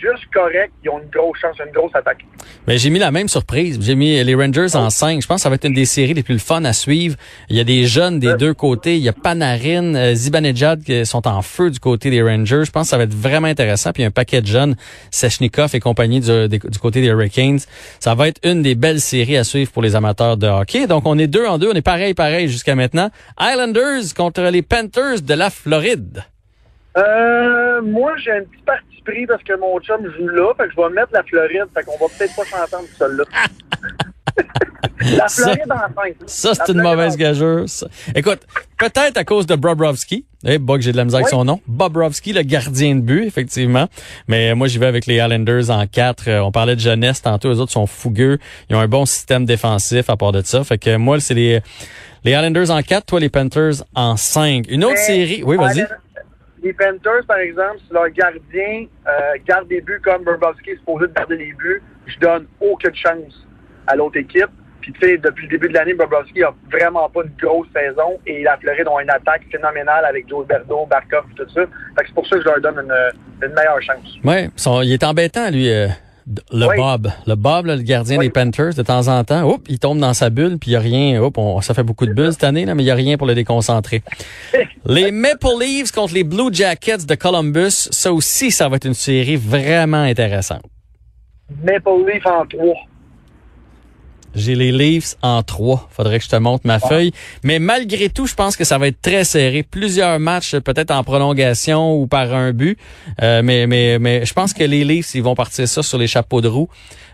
juste 0.00 0.24
correct, 0.32 0.72
ils 0.84 0.90
ont 0.90 1.00
une 1.00 1.10
grosse 1.10 1.38
chance, 1.38 1.56
une 1.64 1.72
grosse 1.72 1.94
attaque. 1.94 2.24
Mais 2.66 2.78
j'ai 2.78 2.90
mis 2.90 2.98
la 2.98 3.10
même 3.10 3.28
surprise. 3.28 3.78
J'ai 3.80 3.94
mis 3.94 4.22
les 4.22 4.34
Rangers 4.34 4.74
en 4.74 4.90
5. 4.90 5.22
Je 5.22 5.26
pense 5.26 5.36
que 5.36 5.42
ça 5.42 5.48
va 5.48 5.54
être 5.56 5.64
une 5.64 5.74
des 5.74 5.84
séries 5.84 6.14
les 6.14 6.22
plus 6.22 6.38
fun 6.38 6.64
à 6.64 6.72
suivre. 6.72 7.16
Il 7.48 7.56
y 7.56 7.60
a 7.60 7.64
des 7.64 7.86
jeunes 7.86 8.18
des 8.18 8.34
deux 8.34 8.54
côtés. 8.54 8.96
Il 8.96 9.02
y 9.02 9.08
a 9.08 9.12
Panarin, 9.12 9.94
euh, 9.94 10.14
Zibanejad 10.14 10.82
qui 10.82 11.06
sont 11.06 11.26
en 11.26 11.42
feu 11.42 11.70
du 11.70 11.80
côté 11.80 12.10
des 12.10 12.22
Rangers. 12.22 12.64
Je 12.64 12.70
pense 12.70 12.84
que 12.84 12.90
ça 12.90 12.98
va 12.98 13.04
être 13.04 13.14
vraiment 13.14 13.48
intéressant. 13.48 13.92
Puis 13.92 14.02
il 14.02 14.04
y 14.04 14.06
a 14.06 14.08
un 14.08 14.12
paquet 14.12 14.40
de 14.40 14.46
jeunes, 14.46 14.76
Sechnikov 15.10 15.74
et 15.74 15.80
compagnie 15.80 16.20
du, 16.20 16.48
du 16.48 16.78
côté 16.78 17.00
des 17.00 17.08
Hurricanes. 17.08 17.60
Ça 18.00 18.14
va 18.14 18.28
être 18.28 18.40
une 18.44 18.62
des 18.62 18.74
belles 18.74 19.00
séries 19.00 19.36
à 19.36 19.44
suivre 19.44 19.70
pour 19.72 19.82
les 19.82 19.96
amateurs 19.96 20.36
de 20.36 20.46
hockey. 20.46 20.86
Donc 20.86 21.06
on 21.06 21.18
est 21.18 21.26
deux 21.26 21.46
en 21.46 21.58
deux. 21.58 21.70
On 21.70 21.74
est 21.74 21.82
pareil, 21.82 22.14
pareil 22.14 22.48
jusqu'à 22.48 22.74
maintenant. 22.74 23.10
Islanders 23.40 24.14
contre 24.16 24.42
les 24.42 24.62
Panthers 24.62 25.22
de 25.22 25.34
la 25.34 25.50
Floride. 25.50 26.24
Euh, 26.98 27.82
moi, 27.82 28.12
j'ai 28.16 28.32
un 28.32 28.42
petit 28.42 28.62
parti 28.64 29.02
pris 29.04 29.26
parce 29.26 29.42
que 29.42 29.58
mon 29.58 29.78
chum 29.80 30.00
joue 30.16 30.28
là. 30.28 30.52
Fait 30.56 30.64
que 30.64 30.70
je 30.76 30.76
vais 30.76 30.94
mettre 30.94 31.12
la 31.12 31.22
Floride. 31.22 31.66
Fait 31.74 31.84
qu'on 31.84 31.98
va 31.98 32.06
peut-être 32.16 32.34
pas 32.34 32.44
s'entendre 32.44 32.88
celle-là. 32.98 33.24
la 35.16 35.28
Floride 35.28 35.70
en 35.70 36.02
5. 36.02 36.14
Ça, 36.26 36.52
c'est 36.54 36.72
une 36.72 36.82
mauvaise 36.82 37.16
gageure. 37.16 37.64
Écoute, 38.14 38.40
peut-être 38.78 39.16
à 39.16 39.24
cause 39.24 39.46
de 39.46 39.54
Bobrovski. 39.54 40.24
Eh, 40.44 40.58
Bog, 40.58 40.80
j'ai 40.80 40.92
de 40.92 40.96
la 40.96 41.04
misère 41.04 41.18
avec 41.18 41.28
son 41.28 41.44
nom. 41.44 41.60
Bobrovski, 41.66 42.32
le 42.32 42.42
gardien 42.42 42.94
de 42.96 43.00
but, 43.00 43.24
effectivement. 43.24 43.88
Mais 44.28 44.54
moi, 44.54 44.68
j'y 44.68 44.78
vais 44.78 44.86
avec 44.86 45.06
les 45.06 45.16
Islanders 45.16 45.70
en 45.70 45.86
4. 45.86 46.28
Euh, 46.28 46.40
on 46.40 46.52
parlait 46.52 46.76
de 46.76 46.80
jeunesse 46.80 47.22
tantôt. 47.22 47.50
Les 47.50 47.60
autres 47.60 47.72
sont 47.72 47.86
fougueux. 47.86 48.38
Ils 48.70 48.76
ont 48.76 48.80
un 48.80 48.88
bon 48.88 49.04
système 49.04 49.44
défensif 49.44 50.10
à 50.10 50.16
part 50.16 50.32
de 50.32 50.42
ça. 50.42 50.64
Fait 50.64 50.78
que 50.78 50.96
moi, 50.96 51.18
c'est 51.20 51.34
les, 51.34 51.60
les 52.24 52.32
Islanders 52.32 52.70
en 52.70 52.82
4. 52.82 53.06
Toi, 53.06 53.20
les 53.20 53.28
Panthers 53.28 53.84
en 53.94 54.16
5. 54.16 54.66
Une 54.68 54.84
autre 54.84 54.98
série. 54.98 55.42
Oui, 55.44 55.56
vas-y 55.56 55.86
les 56.68 56.74
Panthers, 56.74 57.24
par 57.26 57.38
exemple, 57.38 57.78
si 57.86 57.92
leur 57.92 58.10
gardien 58.10 58.86
euh, 59.06 59.36
garde 59.46 59.68
des 59.68 59.80
buts 59.80 60.00
comme 60.04 60.22
Burbowski 60.24 60.70
est 60.70 60.76
supposé 60.76 61.06
de 61.06 61.12
garder 61.12 61.36
les 61.36 61.52
buts, 61.54 61.82
je 62.06 62.18
donne 62.18 62.46
aucune 62.60 62.94
chance 62.94 63.46
à 63.86 63.96
l'autre 63.96 64.18
équipe. 64.18 64.50
Puis 64.80 64.92
tu 64.92 65.00
sais, 65.00 65.18
depuis 65.18 65.46
le 65.46 65.50
début 65.50 65.68
de 65.68 65.74
l'année, 65.74 65.94
Bobrovski 65.94 66.42
a 66.42 66.54
vraiment 66.70 67.08
pas 67.08 67.22
une 67.24 67.32
grosse 67.40 67.66
saison 67.74 68.18
et 68.26 68.42
la 68.42 68.56
Floride 68.58 68.86
ont 68.86 69.00
une 69.00 69.10
attaque 69.10 69.42
phénoménale 69.50 70.04
avec 70.04 70.28
Joe 70.28 70.46
Berdo, 70.46 70.86
Barkov 70.86 71.24
tout 71.36 71.48
ça. 71.48 71.62
Fait 71.62 72.02
que 72.02 72.06
c'est 72.06 72.14
pour 72.14 72.26
ça 72.26 72.36
que 72.36 72.42
je 72.42 72.48
leur 72.48 72.60
donne 72.60 72.78
une, 73.42 73.54
meilleure 73.54 73.82
chance. 73.82 74.18
Ouais, 74.24 74.48
il 74.84 74.92
est 74.92 75.04
embêtant, 75.04 75.50
lui. 75.50 75.70
Euh, 75.70 75.88
le 76.52 76.76
Bob, 76.76 77.10
le 77.26 77.34
Bob, 77.34 77.66
le 77.66 77.76
gardien 77.76 78.18
des 78.18 78.30
Panthers, 78.30 78.74
de 78.74 78.82
temps 78.82 79.08
en 79.08 79.24
temps, 79.24 79.44
oups, 79.50 79.64
il 79.68 79.78
tombe 79.78 79.98
dans 79.98 80.14
sa 80.14 80.30
bulle, 80.30 80.58
puis 80.58 80.70
il 80.70 80.74
n'y 80.74 80.76
a 80.76 80.80
rien. 80.80 81.22
Oups, 81.22 81.38
on, 81.38 81.60
ça 81.60 81.74
fait 81.74 81.82
beaucoup 81.82 82.06
de 82.06 82.12
bulles 82.12 82.32
cette 82.32 82.44
année, 82.44 82.64
là, 82.64 82.74
mais 82.74 82.82
il 82.82 82.86
n'y 82.86 82.90
a 82.90 82.94
rien 82.94 83.16
pour 83.16 83.26
le 83.26 83.34
déconcentrer. 83.34 84.02
les 84.86 85.10
Maple 85.10 85.46
Leafs 85.60 85.92
contre 85.92 86.14
les 86.14 86.24
Blue 86.24 86.52
Jackets 86.52 87.06
de 87.06 87.14
Columbus, 87.14 87.88
ça 87.90 88.12
aussi, 88.12 88.50
ça 88.50 88.68
va 88.68 88.76
être 88.76 88.86
une 88.86 88.94
série 88.94 89.36
vraiment 89.36 90.02
intéressante. 90.02 90.62
Maple 91.62 92.06
Leafs 92.06 92.26
en 92.26 92.46
trois. 92.46 92.74
J'ai 94.38 94.54
les 94.54 94.72
Leafs 94.72 95.16
en 95.22 95.42
trois. 95.42 95.88
Faudrait 95.90 96.18
que 96.18 96.24
je 96.24 96.30
te 96.30 96.36
montre 96.36 96.66
ma 96.66 96.78
feuille. 96.78 97.12
Mais 97.42 97.58
malgré 97.58 98.08
tout, 98.08 98.26
je 98.26 98.34
pense 98.34 98.56
que 98.56 98.64
ça 98.64 98.78
va 98.78 98.88
être 98.88 99.00
très 99.02 99.24
serré. 99.24 99.62
Plusieurs 99.62 100.18
matchs, 100.18 100.56
peut-être 100.56 100.90
en 100.90 101.04
prolongation 101.04 101.94
ou 101.94 102.06
par 102.06 102.32
un 102.32 102.52
but. 102.52 102.78
Euh, 103.22 103.42
mais, 103.42 103.66
mais, 103.66 103.98
mais 103.98 104.24
je 104.24 104.32
pense 104.32 104.54
que 104.54 104.64
les 104.64 104.84
Leafs, 104.84 105.14
ils 105.14 105.22
vont 105.22 105.34
partir 105.34 105.66
ça 105.68 105.82
sur 105.82 105.98
les 105.98 106.06
chapeaux 106.06 106.40
de 106.40 106.48
roue. 106.48 106.68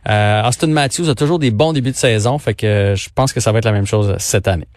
Euh, 0.09 0.47
Austin 0.47 0.69
Matthews 0.69 1.09
a 1.09 1.15
toujours 1.15 1.39
des 1.39 1.51
bons 1.51 1.73
débuts 1.73 1.93
de 1.93 1.97
saison. 1.97 2.39
Fait 2.39 2.55
que 2.55 2.95
je 2.97 3.09
pense 3.15 3.33
que 3.33 3.41
ça 3.41 3.53
va 3.53 3.59
être 3.59 3.65
la 3.65 3.73
même 3.73 3.87
chose 3.87 4.15
cette 4.19 4.49
année. 4.49 4.69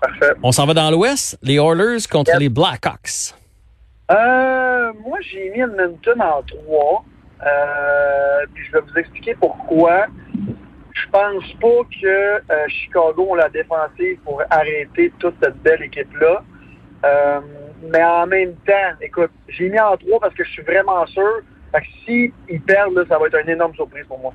Parfait. 0.00 0.32
On 0.42 0.52
s'en 0.52 0.66
va 0.66 0.74
dans 0.74 0.90
l'Ouest. 0.90 1.38
Les 1.42 1.56
Oilers 1.56 2.06
contre 2.10 2.32
les 2.38 2.48
Blackhawks. 2.48 3.34
Euh, 4.10 4.92
moi, 5.06 5.18
j'ai 5.20 5.50
mis 5.50 5.60
Edmonton 5.60 6.20
en 6.20 6.42
trois. 6.42 7.04
Euh, 7.42 8.46
puis 8.52 8.64
je 8.66 8.72
vais 8.72 8.80
vous 8.80 8.98
expliquer 8.98 9.34
pourquoi. 9.40 10.06
Je 11.02 11.10
pense 11.10 11.52
pas 11.60 11.82
que 12.00 12.06
euh, 12.06 12.68
Chicago 12.68 13.34
a 13.34 13.38
la 13.38 13.48
défensive 13.48 14.18
pour 14.24 14.42
arrêter 14.50 15.12
toute 15.18 15.34
cette 15.42 15.56
belle 15.62 15.82
équipe-là. 15.82 16.42
Euh, 17.04 17.40
mais 17.90 18.02
en 18.04 18.26
même 18.26 18.54
temps, 18.66 18.96
écoute, 19.00 19.30
j'ai 19.48 19.70
mis 19.70 19.80
en 19.80 19.96
trois 19.96 20.20
parce 20.20 20.34
que 20.34 20.44
je 20.44 20.50
suis 20.50 20.62
vraiment 20.62 21.06
sûr. 21.06 21.40
que 21.72 21.78
s'ils 22.04 22.60
perdent, 22.66 23.06
ça 23.08 23.18
va 23.18 23.26
être 23.26 23.40
une 23.40 23.50
énorme 23.50 23.74
surprise 23.74 24.04
pour 24.06 24.18
moi. 24.18 24.34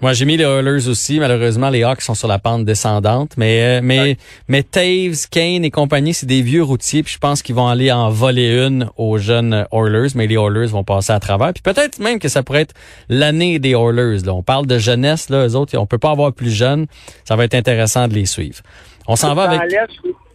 Moi, 0.00 0.12
j'ai 0.12 0.26
mis 0.26 0.36
les 0.36 0.44
Oilers 0.44 0.88
aussi. 0.88 1.18
Malheureusement, 1.18 1.70
les 1.70 1.82
Hawks 1.82 2.02
sont 2.02 2.14
sur 2.14 2.28
la 2.28 2.38
pente 2.38 2.64
descendante. 2.64 3.32
Mais, 3.36 3.78
euh, 3.78 3.80
mais, 3.82 4.16
mais 4.46 4.62
Taves, 4.62 5.28
Kane 5.28 5.64
et 5.64 5.72
compagnie, 5.72 6.14
c'est 6.14 6.26
des 6.26 6.40
vieux 6.40 6.62
routiers. 6.62 7.02
Puis 7.02 7.14
je 7.14 7.18
pense 7.18 7.42
qu'ils 7.42 7.56
vont 7.56 7.66
aller 7.66 7.90
en 7.90 8.08
voler 8.08 8.64
une 8.64 8.90
aux 8.96 9.18
jeunes 9.18 9.66
Oilers. 9.72 10.10
Mais 10.14 10.28
les 10.28 10.36
Oilers 10.36 10.68
vont 10.68 10.84
passer 10.84 11.12
à 11.12 11.18
travers. 11.18 11.52
Puis 11.52 11.62
peut-être 11.62 11.98
même 11.98 12.20
que 12.20 12.28
ça 12.28 12.44
pourrait 12.44 12.60
être 12.60 12.74
l'année 13.08 13.58
des 13.58 13.72
Oilers. 13.72 14.24
Là. 14.24 14.34
On 14.34 14.44
parle 14.44 14.66
de 14.66 14.78
jeunesse, 14.78 15.30
là. 15.30 15.48
Eux 15.48 15.56
autres, 15.56 15.76
on 15.76 15.86
peut 15.86 15.98
pas 15.98 16.12
avoir 16.12 16.32
plus 16.32 16.50
jeunes. 16.50 16.86
Ça 17.24 17.34
va 17.34 17.44
être 17.44 17.54
intéressant 17.54 18.06
de 18.06 18.14
les 18.14 18.26
suivre. 18.26 18.60
On 19.08 19.16
s'en 19.16 19.34
va 19.34 19.50
avec... 19.50 19.60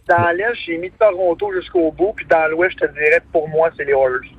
Dans 0.06 0.36
l'Est, 0.36 0.58
j'ai 0.66 0.76
mis 0.76 0.90
Toronto 0.90 1.50
jusqu'au 1.54 1.90
bout. 1.90 2.12
Puis 2.14 2.26
dans 2.26 2.50
l'Ouest, 2.50 2.76
je 2.78 2.86
te 2.86 2.92
dirais, 2.92 3.22
pour 3.32 3.48
moi, 3.48 3.70
c'est 3.78 3.86
les 3.86 3.92
Oilers. 3.92 4.33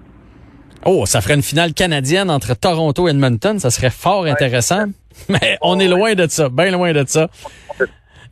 Oh, 0.85 1.07
ça 1.07 1.19
ferait 1.21 1.33
une 1.33 1.41
finale 1.41 1.73
canadienne 1.73 2.29
entre 2.29 2.53
Toronto 2.53 3.07
et 3.07 3.11
Edmonton. 3.11 3.59
Ça 3.59 3.71
serait 3.71 3.89
fort 3.89 4.25
intéressant. 4.25 4.85
Mais 5.29 5.57
on 5.61 5.79
est 5.79 5.87
loin 5.87 6.13
de 6.13 6.27
ça, 6.27 6.49
bien 6.49 6.69
loin 6.71 6.93
de 6.93 7.03
ça. 7.07 7.27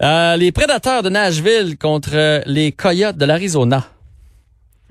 Euh, 0.03 0.35
les 0.35 0.51
prédateurs 0.51 1.01
de 1.01 1.09
Nashville 1.09 1.77
contre 1.77 2.43
les 2.45 2.71
Coyotes 2.71 3.17
de 3.17 3.25
l'Arizona. 3.25 3.83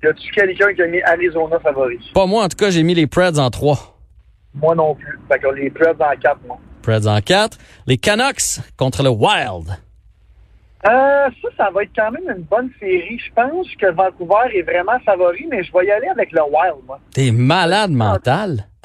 Y 0.02 0.08
a-tu 0.08 0.32
quelqu'un 0.32 0.74
qui 0.74 0.82
a 0.82 0.86
mis 0.88 1.00
Arizona 1.02 1.60
favori? 1.60 1.98
Pas 2.12 2.26
moi, 2.26 2.44
en 2.44 2.48
tout 2.48 2.56
cas, 2.56 2.70
j'ai 2.70 2.82
mis 2.82 2.94
les 2.94 3.06
Preds 3.06 3.38
en 3.38 3.50
3. 3.50 3.98
Moi 4.54 4.74
non 4.74 4.96
plus. 4.96 5.18
Fait 5.30 5.38
que 5.38 5.48
les 5.54 5.70
Preds 5.70 5.90
en 6.00 6.16
4, 6.20 6.38
moi. 6.46 6.58
Preds 6.82 7.06
en 7.06 7.20
4. 7.20 7.56
Les 7.86 7.98
Canucks 7.98 8.60
contre 8.76 9.04
le 9.04 9.10
Wild. 9.10 9.78
Euh, 10.84 11.28
ça, 11.42 11.48
ça 11.56 11.70
va 11.70 11.84
être 11.84 11.92
quand 11.94 12.10
même 12.10 12.28
une 12.36 12.42
bonne 12.42 12.70
série. 12.80 13.18
Je 13.18 13.32
pense 13.34 13.68
que 13.76 13.90
Vancouver 13.92 14.56
est 14.56 14.62
vraiment 14.62 14.98
favori, 15.04 15.46
mais 15.48 15.62
je 15.62 15.72
vais 15.72 15.86
y 15.86 15.90
aller 15.92 16.08
avec 16.08 16.32
le 16.32 16.42
Wild, 16.42 16.84
moi. 16.86 16.98
T'es 17.14 17.30
malade 17.30 17.92
mental? 17.92 18.66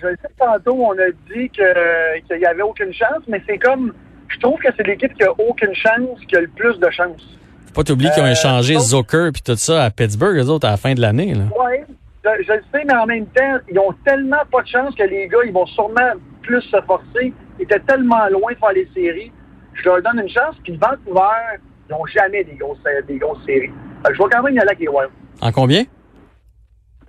je 0.00 0.06
le 0.06 0.16
sais 0.22 0.28
tantôt, 0.38 0.76
on 0.76 0.92
a 0.92 1.10
dit 1.34 1.48
qu'il 1.50 2.38
n'y 2.38 2.44
avait 2.44 2.62
aucune 2.62 2.92
chance, 2.92 3.24
mais 3.26 3.42
c'est 3.46 3.58
comme, 3.58 3.92
je 4.28 4.38
trouve 4.38 4.58
que 4.60 4.68
c'est 4.76 4.86
l'équipe 4.86 5.12
qui 5.14 5.24
a 5.24 5.32
aucune 5.32 5.74
chance 5.74 6.20
qui 6.28 6.36
a 6.36 6.42
le 6.42 6.48
plus 6.48 6.78
de 6.78 6.90
chance. 6.90 7.38
Faut 7.66 7.74
pas 7.74 7.84
t'oublier 7.84 8.10
qu'ils 8.12 8.22
ont 8.22 8.26
euh, 8.26 8.32
échangé 8.32 8.78
Zucker 8.78 9.30
puis 9.32 9.42
tout 9.42 9.56
ça 9.56 9.84
à 9.84 9.90
Pittsburgh, 9.90 10.36
eux 10.36 10.48
autres, 10.48 10.68
à 10.68 10.72
la 10.72 10.76
fin 10.76 10.94
de 10.94 11.00
l'année. 11.00 11.34
Oui, 11.34 11.96
je, 12.24 12.44
je, 12.44 12.52
le 12.52 12.62
sais, 12.72 12.84
mais 12.86 12.94
en 12.94 13.06
même 13.06 13.26
temps, 13.26 13.58
ils 13.68 13.78
ont 13.80 13.92
tellement 14.04 14.42
pas 14.52 14.62
de 14.62 14.68
chance 14.68 14.94
que 14.94 15.02
les 15.02 15.26
gars, 15.26 15.38
ils 15.44 15.52
vont 15.52 15.66
sûrement 15.66 16.12
plus 16.42 16.62
se 16.62 16.80
forcer. 16.82 17.32
Ils 17.58 17.62
étaient 17.62 17.80
tellement 17.80 18.28
loin 18.28 18.52
de 18.52 18.58
faire 18.58 18.72
les 18.72 18.88
séries. 18.94 19.32
Je 19.74 19.84
leur 19.84 20.02
donne 20.02 20.20
une 20.20 20.28
chance, 20.28 20.56
puis 20.62 20.76
Vancouver, 20.76 21.58
ils 21.88 21.92
n'ont 21.92 22.06
jamais 22.06 22.44
des 22.44 22.54
grosses, 22.54 22.78
des 23.06 23.18
grosses 23.18 23.44
séries. 23.44 23.70
je 24.06 24.10
vais 24.10 24.28
quand 24.30 24.42
même 24.42 24.54
y 24.54 24.58
aller 24.58 24.68
avec 24.68 24.78
les 24.78 24.88
Wild. 24.88 25.10
En 25.40 25.52
combien? 25.52 25.84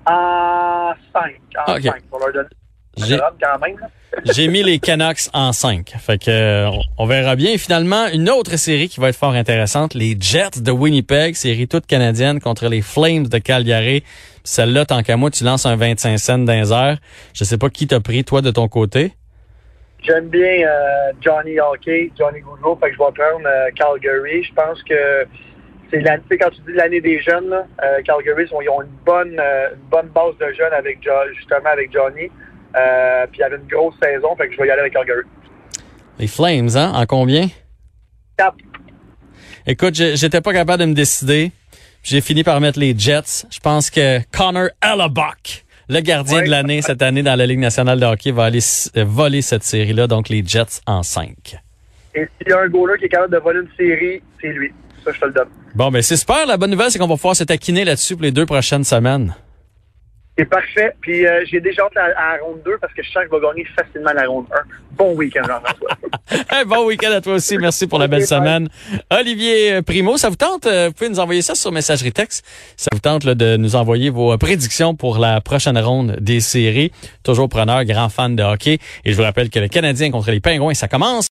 En 0.06 0.94
5. 1.14 1.34
En 1.68 1.82
5, 1.82 2.04
pour 2.10 2.20
leur 2.20 2.34
donner. 2.34 2.50
J'ai 4.26 4.48
mis 4.48 4.62
les 4.62 4.78
Canucks 4.80 5.30
en 5.34 5.52
5. 5.52 5.96
Fait 5.98 6.24
que 6.24 6.68
on 6.98 7.06
verra 7.06 7.36
bien. 7.36 7.58
finalement, 7.58 8.08
une 8.14 8.30
autre 8.30 8.58
série 8.58 8.88
qui 8.88 9.00
va 9.00 9.10
être 9.10 9.16
fort 9.16 9.34
intéressante, 9.34 9.96
les 9.96 10.16
Jets 10.20 10.62
de 10.62 10.72
Winnipeg, 10.72 11.36
série 11.36 11.68
toute 11.68 11.88
canadienne 11.88 12.40
contre 12.40 12.68
les 12.68 12.82
Flames 12.82 13.28
de 13.28 13.38
Calgary. 13.40 14.04
Celle-là, 14.44 14.86
tant 14.86 15.02
qu'à 15.02 15.18
moi, 15.18 15.32
tu 15.32 15.44
lances 15.44 15.66
un 15.66 15.76
25 15.76 16.18
cents 16.18 16.38
dans 16.40 16.54
les 16.54 16.96
Je 17.34 17.44
sais 17.44 17.58
pas 17.58 17.70
qui 17.70 17.88
t'a 17.88 18.00
pris, 18.00 18.24
toi, 18.24 18.42
de 18.42 18.52
ton 18.52 18.68
côté. 18.68 19.14
J'aime 20.04 20.28
bien 20.28 20.68
euh, 20.68 21.14
Johnny 21.22 21.60
Hockey, 21.60 22.12
Johnny 22.18 22.42
Goudreau, 22.42 22.76
fait 22.76 22.90
que 22.90 22.96
je 22.96 23.00
vais 23.00 23.12
prendre 23.14 23.46
euh, 23.46 23.70
Calgary. 23.74 24.44
Je 24.44 24.54
pense 24.54 24.84
que 24.84 25.26
c'est 25.90 26.38
quand 26.38 26.50
tu 26.50 26.62
dis 26.68 26.74
l'année 26.74 27.00
des 27.00 27.22
jeunes, 27.22 27.50
là, 27.50 27.66
euh, 27.84 28.02
Calgary, 28.04 28.46
ils 28.50 28.54
ont 28.70 28.82
une 28.82 28.90
bonne, 29.06 29.40
une 29.40 29.90
bonne 29.90 30.08
base 30.08 30.36
de 30.40 30.52
jeunes 30.54 30.74
avec 30.74 31.00
justement 31.38 31.70
avec 31.72 31.94
Johnny. 31.94 32.28
Puis 32.28 33.38
il 33.38 33.40
y 33.40 33.44
avait 33.44 33.58
une 33.58 33.68
grosse 33.68 33.96
saison, 34.02 34.36
fait 34.36 34.48
que 34.48 34.54
je 34.54 34.60
vais 34.60 34.68
y 34.68 34.72
aller 34.72 34.82
avec 34.82 34.94
Calgary. 34.94 35.24
Les 36.20 36.28
Flames, 36.28 36.70
hein? 36.76 36.92
En 36.96 37.06
combien? 37.06 37.48
Quatre. 38.38 38.58
Écoute, 39.66 39.94
j'étais 39.96 40.42
pas 40.42 40.52
capable 40.52 40.82
de 40.82 40.88
me 40.88 40.94
décider. 40.94 41.52
J'ai 42.04 42.20
fini 42.20 42.44
par 42.44 42.60
mettre 42.60 42.80
les 42.80 42.98
Jets. 42.98 43.46
Je 43.50 43.60
pense 43.60 43.90
que 43.90 44.20
Connor 44.36 44.70
Hellebuck, 44.82 45.64
le 45.90 46.00
gardien 46.02 46.38
Ouais. 46.40 46.46
de 46.46 46.50
l'année 46.50 46.82
cette 46.82 47.02
année 47.02 47.24
dans 47.24 47.36
la 47.36 47.46
Ligue 47.46 47.60
nationale 47.60 48.00
de 48.00 48.06
hockey, 48.06 48.32
va 48.32 48.46
aller 48.46 48.60
euh, 48.98 49.04
voler 49.06 49.42
cette 49.42 49.64
série-là, 49.64 50.08
donc 50.08 50.30
les 50.30 50.44
Jets 50.46 50.82
en 50.88 51.04
5. 51.04 51.58
Et 52.16 52.28
s'il 52.38 52.50
y 52.50 52.54
a 52.54 52.60
un 52.62 52.68
goaler 52.68 52.98
qui 53.00 53.06
est 53.06 53.10
capable 53.10 53.34
de 53.34 53.40
voler 53.40 53.60
une 53.62 53.70
série, 53.78 54.22
c'est 54.42 54.50
lui. 54.50 54.72
Ça, 55.04 55.12
je 55.14 55.20
te 55.20 55.26
le 55.26 55.34
donne. 55.34 55.48
Bon, 55.76 55.92
ben 55.92 56.02
c'est 56.02 56.16
super. 56.16 56.46
La 56.46 56.56
bonne 56.58 56.72
nouvelle, 56.72 56.90
c'est 56.92 57.00
qu'on 57.00 57.08
va 57.08 57.16
pouvoir 57.16 57.36
se 57.36 57.44
taquiner 57.44 57.84
là-dessus 57.84 58.16
pour 58.16 58.24
les 58.24 58.32
deux 58.32 58.46
prochaines 58.46 58.84
semaines. 58.84 59.36
C'est 60.38 60.46
parfait. 60.46 60.92
Puis 61.02 61.26
euh, 61.28 61.44
j'ai 61.50 61.60
déjà 61.62 61.84
hâte 61.84 61.96
à, 61.98 62.06
à 62.06 62.38
la 62.38 62.44
ronde 62.44 62.60
2 62.66 62.78
parce 62.82 62.92
que 62.94 63.04
je 63.04 63.10
sens 63.12 63.24
que 63.24 63.30
je 63.32 63.36
vais 63.40 63.46
gagner 63.48 63.66
facilement 63.76 64.12
la 64.14 64.26
ronde 64.28 64.46
1. 64.52 64.56
Bon 64.98 65.14
week-end, 65.16 65.44
Jean-François. 65.48 65.98
Bon 66.68 66.86
week-end 66.88 67.12
à 67.12 67.22
toi 67.22 67.34
aussi. 67.36 67.58
Merci 67.58 67.86
pour 67.88 68.00
la 68.00 68.08
belle 68.08 68.26
semaine. 68.26 68.68
Olivier 69.12 69.82
Primo, 69.84 70.18
ça 70.18 70.30
vous 70.30 70.36
tente? 70.36 70.66
euh, 70.66 70.88
Vous 70.88 70.94
pouvez 70.94 71.10
nous 71.10 71.20
envoyer 71.20 71.42
ça 71.42 71.54
sur 71.56 71.72
messagerie 71.72 72.12
texte. 72.12 72.46
Ça 72.78 72.90
vous 72.92 73.00
tente 73.00 73.24
là, 73.26 73.36
de 73.36 73.58
nous 73.58 73.76
envoyer 73.76 74.10
vos 74.10 74.34
euh, 74.34 74.38
prédictions 74.38 74.96
pour 74.96 75.18
la 75.20 75.42
prochaine 75.42 75.78
ronde 75.78 76.18
des 76.20 76.40
séries. 76.40 76.92
Toujours 77.24 77.50
preneur, 77.50 77.84
grand 77.86 78.10
fan 78.10 78.36
de 78.36 78.44
hockey. 78.44 78.80
Et 79.06 79.12
je 79.12 79.18
vous 79.18 79.24
rappelle 79.24 79.50
que 79.50 79.60
le 79.60 79.68
Canadien 79.68 80.10
contre 80.12 80.32
les 80.32 80.40
Pingouins, 80.40 80.74
ça 80.74 80.88
commence. 80.88 81.22